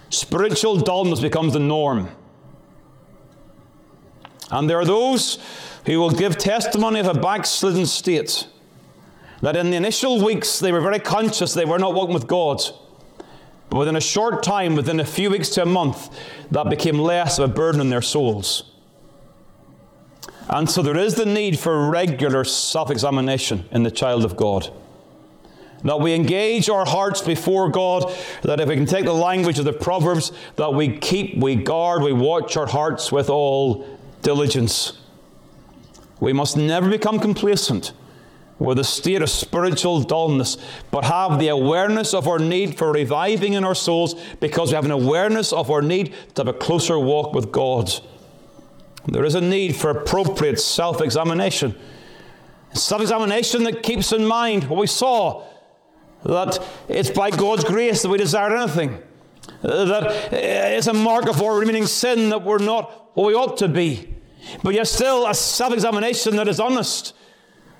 Spiritual 0.10 0.78
dullness 0.78 1.20
becomes 1.20 1.54
the 1.54 1.60
norm. 1.60 2.10
And 4.52 4.70
there 4.70 4.78
are 4.78 4.86
those 4.86 5.40
who 5.86 6.00
will 6.00 6.12
give 6.12 6.38
testimony 6.38 7.00
of 7.00 7.08
a 7.08 7.14
backslidden 7.14 7.86
state. 7.86 8.48
That 9.42 9.56
in 9.56 9.70
the 9.70 9.78
initial 9.78 10.24
weeks 10.24 10.60
they 10.60 10.72
were 10.72 10.82
very 10.82 11.00
conscious 11.00 11.54
they 11.54 11.66
were 11.66 11.80
not 11.80 11.94
walking 11.94 12.14
with 12.14 12.28
God. 12.28 12.62
But 13.70 13.80
within 13.80 13.96
a 13.96 14.02
short 14.02 14.44
time, 14.44 14.76
within 14.76 15.00
a 15.00 15.06
few 15.06 15.30
weeks 15.30 15.50
to 15.50 15.64
a 15.64 15.66
month, 15.66 16.10
that 16.52 16.70
became 16.70 17.00
less 17.00 17.40
of 17.40 17.50
a 17.50 17.54
burden 17.54 17.82
on 17.82 17.90
their 17.90 18.02
souls. 18.02 18.72
And 20.50 20.70
so 20.70 20.82
there 20.82 20.98
is 20.98 21.16
the 21.16 21.26
need 21.26 21.58
for 21.58 21.90
regular 21.90 22.44
self 22.44 22.92
examination 22.92 23.66
in 23.72 23.84
the 23.84 23.92
child 23.92 24.24
of 24.24 24.38
God. 24.38 24.72
That 25.84 26.00
we 26.00 26.14
engage 26.14 26.70
our 26.70 26.86
hearts 26.86 27.22
before 27.22 27.70
God, 27.70 28.12
that 28.44 28.60
if 28.60 28.70
we 28.70 28.76
can 28.76 28.86
take 28.86 29.06
the 29.06 29.14
language 29.14 29.60
of 29.60 29.66
the 29.66 29.74
Proverbs, 29.74 30.32
that 30.56 30.74
we 30.74 30.98
keep, 30.98 31.38
we 31.38 31.56
guard, 31.56 32.02
we 32.02 32.14
watch 32.14 32.58
our 32.58 32.68
hearts 32.68 33.12
with 33.12 33.30
all 33.30 33.86
diligence. 34.22 35.00
We 36.20 36.34
must 36.34 36.58
never 36.58 36.90
become 36.90 37.20
complacent 37.20 37.92
with 38.58 38.80
a 38.80 38.84
state 38.84 39.22
of 39.22 39.30
spiritual 39.30 40.02
dullness, 40.02 40.58
but 40.92 41.04
have 41.04 41.40
the 41.40 41.50
awareness 41.50 42.14
of 42.14 42.28
our 42.28 42.40
need 42.40 42.78
for 42.78 42.92
reviving 42.92 43.54
in 43.54 43.64
our 43.64 43.76
souls 43.76 44.16
because 44.40 44.70
we 44.70 44.76
have 44.76 44.86
an 44.86 44.92
awareness 44.92 45.52
of 45.52 45.70
our 45.70 45.82
need 45.82 46.14
to 46.34 46.42
have 46.44 46.48
a 46.48 46.58
closer 46.58 46.98
walk 46.98 47.34
with 47.34 47.52
God. 47.52 47.92
There 49.08 49.26
is 49.26 49.36
a 49.36 49.42
need 49.42 49.76
for 49.76 49.90
appropriate 49.90 50.60
self 50.60 51.02
examination. 51.02 51.76
Self 52.74 53.02
examination 53.02 53.64
that 53.64 53.84
keeps 53.84 54.12
in 54.12 54.26
mind 54.26 54.66
what 54.66 54.80
we 54.80 54.88
saw 54.88 55.46
that 56.24 56.60
it's 56.90 57.12
by 57.12 57.30
God's 57.30 57.64
grace 57.64 58.02
that 58.02 58.10
we 58.10 58.18
desire 58.18 58.56
anything, 58.56 58.98
that 59.62 60.34
it's 60.34 60.88
a 60.88 60.94
mark 60.94 61.30
of 61.30 61.40
our 61.40 61.60
remaining 61.60 61.86
sin 61.86 62.30
that 62.30 62.44
we're 62.44 62.58
not 62.58 63.16
what 63.16 63.28
we 63.28 63.36
ought 63.36 63.58
to 63.58 63.68
be, 63.68 64.16
but 64.64 64.74
yet 64.74 64.88
still 64.88 65.28
a 65.28 65.36
self 65.36 65.72
examination 65.72 66.36
that 66.38 66.48
is 66.48 66.60
honest 66.60 67.14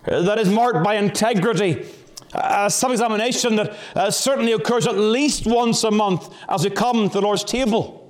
that 0.06 0.38
is 0.40 0.50
marked 0.50 0.84
by 0.84 0.96
integrity. 0.96 1.86
A 2.34 2.70
self 2.70 2.92
examination 2.92 3.56
that 3.56 3.76
uh, 3.96 4.12
certainly 4.12 4.52
occurs 4.52 4.88
at 4.88 4.98
least 4.98 5.46
once 5.48 5.84
a 5.84 5.92
month 5.92 6.34
as 6.50 6.64
we 6.64 6.70
come 6.70 7.08
to 7.10 7.14
the 7.14 7.22
Lord's 7.22 7.44
table. 7.44 8.02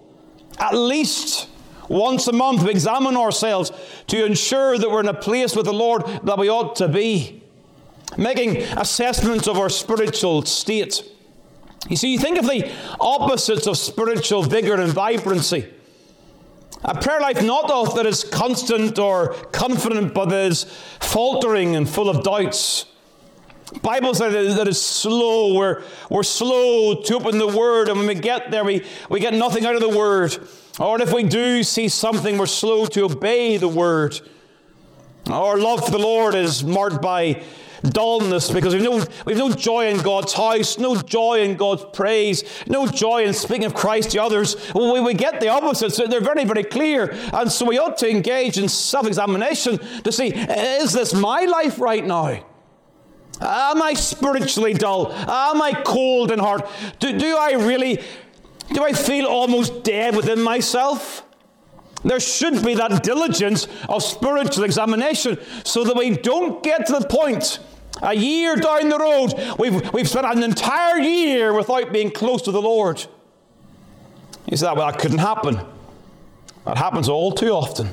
At 0.58 0.74
least 0.74 1.48
once 1.90 2.28
a 2.28 2.34
month 2.34 2.64
we 2.64 2.72
examine 2.72 3.16
ourselves 3.16 3.72
to 4.08 4.26
ensure 4.26 4.78
that 4.78 4.90
we're 4.90 5.02
in 5.02 5.08
a 5.08 5.14
place 5.14 5.56
with 5.56 5.66
the 5.66 5.74
Lord 5.74 6.04
that 6.24 6.38
we 6.38 6.50
ought 6.50 6.76
to 6.78 6.88
be. 6.88 7.44
Making 8.18 8.58
assessments 8.58 9.48
of 9.48 9.58
our 9.58 9.70
spiritual 9.70 10.44
state. 10.44 11.04
You 11.90 11.96
see, 11.96 12.14
you 12.14 12.20
think 12.20 12.38
of 12.40 12.46
the 12.46 12.72
opposites 13.00 13.68
of 13.68 13.78
spiritual 13.78 14.44
vigor 14.44 14.76
and 14.76 14.92
vibrancy. 14.92 15.72
A 16.88 16.94
prayer 16.94 17.20
life 17.20 17.42
not 17.42 17.72
of 17.72 17.96
that 17.96 18.06
is 18.06 18.24
constant 18.24 19.00
or 19.00 19.34
confident, 19.52 20.14
but 20.14 20.26
that 20.28 20.52
is 20.52 20.66
faltering 21.00 21.76
and 21.76 21.90
full 21.90 22.10
of 22.10 22.24
doubts. 22.24 22.86
Bible 23.82 24.14
says 24.14 24.56
that 24.56 24.68
is 24.68 24.80
slow. 24.80 25.56
We're, 25.56 25.82
we're 26.12 26.22
slow 26.22 27.02
to 27.02 27.16
open 27.16 27.40
the 27.40 27.48
Word, 27.48 27.90
and 27.90 27.98
when 27.98 28.08
we 28.08 28.14
get 28.14 28.52
there, 28.52 28.64
we, 28.64 28.86
we 29.10 29.20
get 29.20 29.34
nothing 29.34 29.66
out 29.66 29.74
of 29.74 29.82
the 29.82 29.90
Word. 29.90 30.38
Or 30.80 31.02
if 31.02 31.12
we 31.12 31.24
do 31.24 31.64
see 31.64 31.90
something, 31.90 32.38
we're 32.38 32.46
slow 32.46 32.86
to 32.86 33.06
obey 33.06 33.58
the 33.58 33.68
Word. 33.68 34.20
Our 35.26 35.58
love 35.58 35.84
for 35.84 35.92
the 35.92 35.98
Lord 35.98 36.36
is 36.36 36.64
marked 36.64 37.02
by 37.02 37.44
dullness 37.90 38.52
because 38.52 38.74
we've 38.74 38.84
no, 38.84 39.06
we've 39.26 39.38
no 39.38 39.52
joy 39.52 39.88
in 39.88 39.98
God's 40.02 40.34
house, 40.34 40.78
no 40.78 40.96
joy 40.96 41.42
in 41.42 41.56
God's 41.56 41.86
praise, 41.94 42.44
no 42.68 42.88
joy 42.88 43.26
in 43.26 43.34
speaking 43.34 43.66
of 43.66 43.74
Christ 43.74 44.12
to 44.12 44.22
others. 44.22 44.56
We, 44.74 45.00
we 45.02 45.14
get 45.14 45.40
the 45.40 45.50
opposites. 45.50 45.98
They're 45.98 46.22
very, 46.22 46.46
very 46.46 46.64
clear. 46.64 47.12
And 47.34 47.52
so 47.52 47.66
we 47.66 47.78
ought 47.78 47.98
to 47.98 48.10
engage 48.10 48.58
in 48.58 48.70
self 48.70 49.08
examination 49.08 49.80
to 50.04 50.12
see 50.12 50.28
is 50.28 50.94
this 50.94 51.14
my 51.14 51.42
life 51.46 51.80
right 51.80 52.06
now? 52.06 52.44
Am 53.42 53.82
I 53.82 53.94
spiritually 53.94 54.74
dull? 54.74 55.12
Am 55.12 55.62
I 55.62 55.74
cold 55.86 56.32
in 56.32 56.40
heart? 56.40 56.68
Do, 57.00 57.18
do 57.18 57.38
I 57.38 57.54
really, 57.54 58.02
do 58.74 58.84
I 58.84 58.94
feel 58.94 59.26
almost 59.26 59.84
dead 59.84 60.16
within 60.16 60.42
myself? 60.42 61.24
There 62.06 62.20
should 62.20 62.64
be 62.64 62.76
that 62.76 63.04
diligence 63.04 63.68
of 63.90 64.04
spiritual 64.04 64.64
examination 64.64 65.40
so 65.64 65.84
that 65.84 65.98
we 65.98 66.12
don't 66.12 66.64
get 66.64 66.86
to 66.88 66.94
the 66.94 67.08
point 67.08 67.60
a 68.02 68.14
year 68.14 68.56
down 68.56 68.90
the 68.90 68.98
road, 68.98 69.34
we've, 69.58 69.94
we've 69.94 70.10
spent 70.10 70.26
an 70.26 70.44
entire 70.44 71.00
year 71.00 71.54
without 71.54 71.94
being 71.94 72.12
close 72.12 72.42
to 72.44 72.52
the 72.52 72.62
Lord. 72.62 73.06
You 74.46 74.58
say, 74.58 74.68
well, 74.68 74.92
that 74.92 75.00
couldn't 75.00 75.20
happen. 75.20 75.60
That 76.66 76.78
happens 76.78 77.10
all 77.10 77.32
too 77.32 77.50
often. 77.50 77.90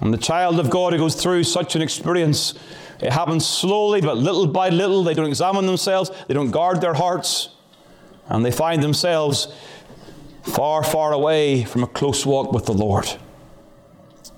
And 0.00 0.12
the 0.12 0.18
child 0.18 0.60
of 0.60 0.68
God 0.68 0.92
who 0.92 0.98
goes 0.98 1.14
through 1.14 1.44
such 1.44 1.74
an 1.74 1.82
experience, 1.82 2.54
it 3.00 3.12
happens 3.12 3.46
slowly, 3.46 4.00
but 4.00 4.18
little 4.18 4.46
by 4.46 4.68
little. 4.68 5.02
They 5.04 5.14
don't 5.14 5.26
examine 5.26 5.66
themselves, 5.66 6.10
they 6.28 6.34
don't 6.34 6.50
guard 6.50 6.80
their 6.80 6.94
hearts, 6.94 7.50
and 8.28 8.44
they 8.44 8.50
find 8.50 8.82
themselves 8.82 9.48
far, 10.42 10.82
far 10.82 11.12
away 11.12 11.64
from 11.64 11.82
a 11.82 11.86
close 11.86 12.26
walk 12.26 12.52
with 12.52 12.66
the 12.66 12.74
Lord. 12.74 13.08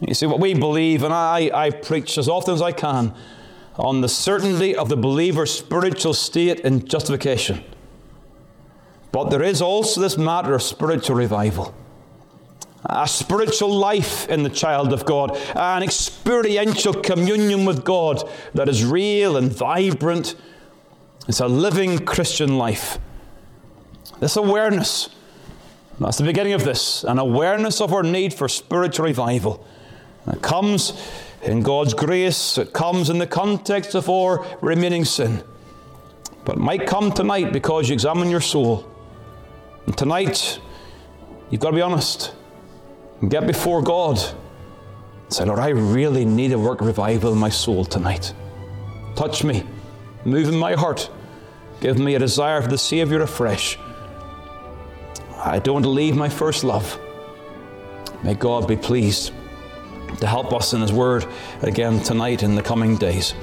You 0.00 0.14
see, 0.14 0.26
what 0.26 0.38
we 0.38 0.54
believe, 0.54 1.02
and 1.02 1.12
I, 1.12 1.50
I 1.52 1.70
preach 1.70 2.18
as 2.18 2.28
often 2.28 2.54
as 2.54 2.62
I 2.62 2.70
can, 2.70 3.14
on 3.78 4.00
the 4.00 4.08
certainty 4.08 4.74
of 4.74 4.88
the 4.88 4.96
believer's 4.96 5.52
spiritual 5.52 6.12
state 6.12 6.60
in 6.60 6.86
justification. 6.86 7.62
But 9.12 9.30
there 9.30 9.42
is 9.42 9.62
also 9.62 10.00
this 10.00 10.18
matter 10.18 10.54
of 10.54 10.62
spiritual 10.62 11.16
revival. 11.16 11.74
A 12.84 13.08
spiritual 13.08 13.70
life 13.74 14.28
in 14.28 14.42
the 14.42 14.50
child 14.50 14.92
of 14.92 15.04
God, 15.04 15.36
an 15.54 15.82
experiential 15.82 16.92
communion 16.92 17.64
with 17.64 17.84
God 17.84 18.28
that 18.54 18.68
is 18.68 18.84
real 18.84 19.36
and 19.36 19.50
vibrant. 19.50 20.34
It's 21.26 21.40
a 21.40 21.48
living 21.48 21.98
Christian 22.04 22.58
life. 22.58 22.98
This 24.20 24.36
awareness, 24.36 25.08
that's 26.00 26.18
the 26.18 26.24
beginning 26.24 26.52
of 26.52 26.64
this, 26.64 27.04
an 27.04 27.18
awareness 27.18 27.80
of 27.80 27.92
our 27.92 28.02
need 28.02 28.34
for 28.34 28.48
spiritual 28.48 29.06
revival. 29.06 29.64
It 30.26 30.42
comes 30.42 30.92
in 31.42 31.62
God's 31.62 31.94
grace, 31.94 32.58
it 32.58 32.72
comes 32.72 33.10
in 33.10 33.18
the 33.18 33.26
context 33.26 33.94
of 33.94 34.08
our 34.08 34.44
remaining 34.60 35.04
sin. 35.04 35.42
But 36.44 36.56
it 36.56 36.60
might 36.60 36.86
come 36.86 37.12
tonight 37.12 37.52
because 37.52 37.88
you 37.88 37.94
examine 37.94 38.30
your 38.30 38.40
soul. 38.40 38.90
And 39.86 39.96
tonight, 39.96 40.58
you've 41.50 41.60
got 41.60 41.70
to 41.70 41.76
be 41.76 41.82
honest 41.82 42.34
and 43.20 43.30
get 43.30 43.46
before 43.46 43.82
God. 43.82 44.18
and 44.18 45.32
Say, 45.32 45.44
Lord, 45.44 45.60
I 45.60 45.68
really 45.68 46.24
need 46.24 46.52
a 46.52 46.58
work 46.58 46.80
revival 46.80 47.32
in 47.32 47.38
my 47.38 47.50
soul 47.50 47.84
tonight. 47.84 48.34
Touch 49.14 49.44
me, 49.44 49.64
move 50.24 50.48
in 50.48 50.56
my 50.56 50.74
heart, 50.74 51.10
give 51.80 51.98
me 51.98 52.14
a 52.14 52.18
desire 52.18 52.62
for 52.62 52.68
the 52.68 52.78
Savior 52.78 53.22
afresh. 53.22 53.78
I 55.36 55.60
don't 55.60 55.86
leave 55.86 56.16
my 56.16 56.28
first 56.28 56.64
love. 56.64 56.98
May 58.24 58.34
God 58.34 58.66
be 58.66 58.76
pleased 58.76 59.32
to 60.16 60.26
help 60.26 60.52
us 60.52 60.72
in 60.72 60.80
His 60.80 60.92
Word 60.92 61.26
again 61.62 62.02
tonight 62.02 62.42
in 62.42 62.54
the 62.54 62.62
coming 62.62 62.96
days. 62.96 63.34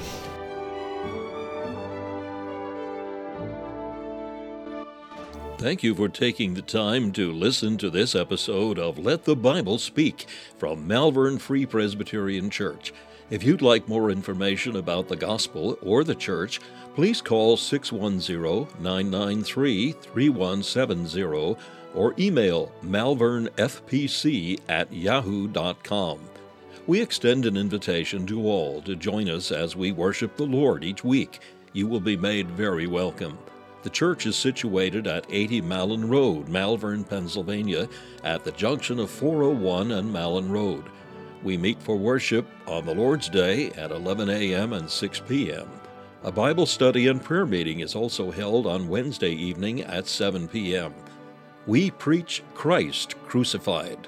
Thank 5.58 5.82
you 5.82 5.94
for 5.94 6.08
taking 6.08 6.54
the 6.54 6.62
time 6.62 7.10
to 7.12 7.32
listen 7.32 7.76
to 7.78 7.90
this 7.90 8.14
episode 8.14 8.78
of 8.78 8.98
Let 8.98 9.24
the 9.24 9.34
Bible 9.34 9.78
Speak 9.78 10.26
from 10.58 10.86
Malvern 10.86 11.38
Free 11.38 11.66
Presbyterian 11.66 12.50
Church. 12.50 12.92
If 13.30 13.42
you'd 13.42 13.62
like 13.62 13.88
more 13.88 14.10
information 14.10 14.76
about 14.76 15.08
the 15.08 15.16
gospel 15.16 15.76
or 15.82 16.04
the 16.04 16.14
church, 16.14 16.60
please 16.94 17.20
call 17.20 17.56
610 17.56 18.68
993 18.80 19.92
3170 19.92 21.56
or 21.94 22.14
email 22.18 22.70
malvernfpc 22.84 24.60
at 24.68 24.92
yahoo.com. 24.92 26.20
We 26.86 27.00
extend 27.00 27.46
an 27.46 27.56
invitation 27.56 28.26
to 28.26 28.46
all 28.46 28.80
to 28.82 28.94
join 28.94 29.28
us 29.28 29.50
as 29.50 29.74
we 29.74 29.90
worship 29.90 30.36
the 30.36 30.44
Lord 30.44 30.84
each 30.84 31.02
week. 31.02 31.40
You 31.72 31.88
will 31.88 32.00
be 32.00 32.16
made 32.16 32.48
very 32.48 32.86
welcome. 32.86 33.36
The 33.82 33.90
church 33.90 34.24
is 34.24 34.36
situated 34.36 35.08
at 35.08 35.26
80 35.28 35.62
Malin 35.62 36.08
Road, 36.08 36.48
Malvern, 36.48 37.02
Pennsylvania, 37.02 37.88
at 38.22 38.44
the 38.44 38.52
junction 38.52 39.00
of 39.00 39.10
401 39.10 39.90
and 39.90 40.12
Malin 40.12 40.48
Road. 40.48 40.84
We 41.42 41.56
meet 41.56 41.82
for 41.82 41.96
worship 41.96 42.46
on 42.68 42.86
the 42.86 42.94
Lord's 42.94 43.28
Day 43.28 43.70
at 43.70 43.90
11 43.90 44.30
a.m. 44.30 44.72
and 44.72 44.88
6 44.88 45.22
p.m. 45.26 45.68
A 46.22 46.30
Bible 46.30 46.66
study 46.66 47.08
and 47.08 47.20
prayer 47.22 47.46
meeting 47.46 47.80
is 47.80 47.96
also 47.96 48.30
held 48.30 48.64
on 48.64 48.88
Wednesday 48.88 49.32
evening 49.32 49.80
at 49.80 50.06
7 50.06 50.46
p.m. 50.46 50.94
We 51.66 51.90
preach 51.90 52.44
Christ 52.54 53.16
crucified. 53.24 54.06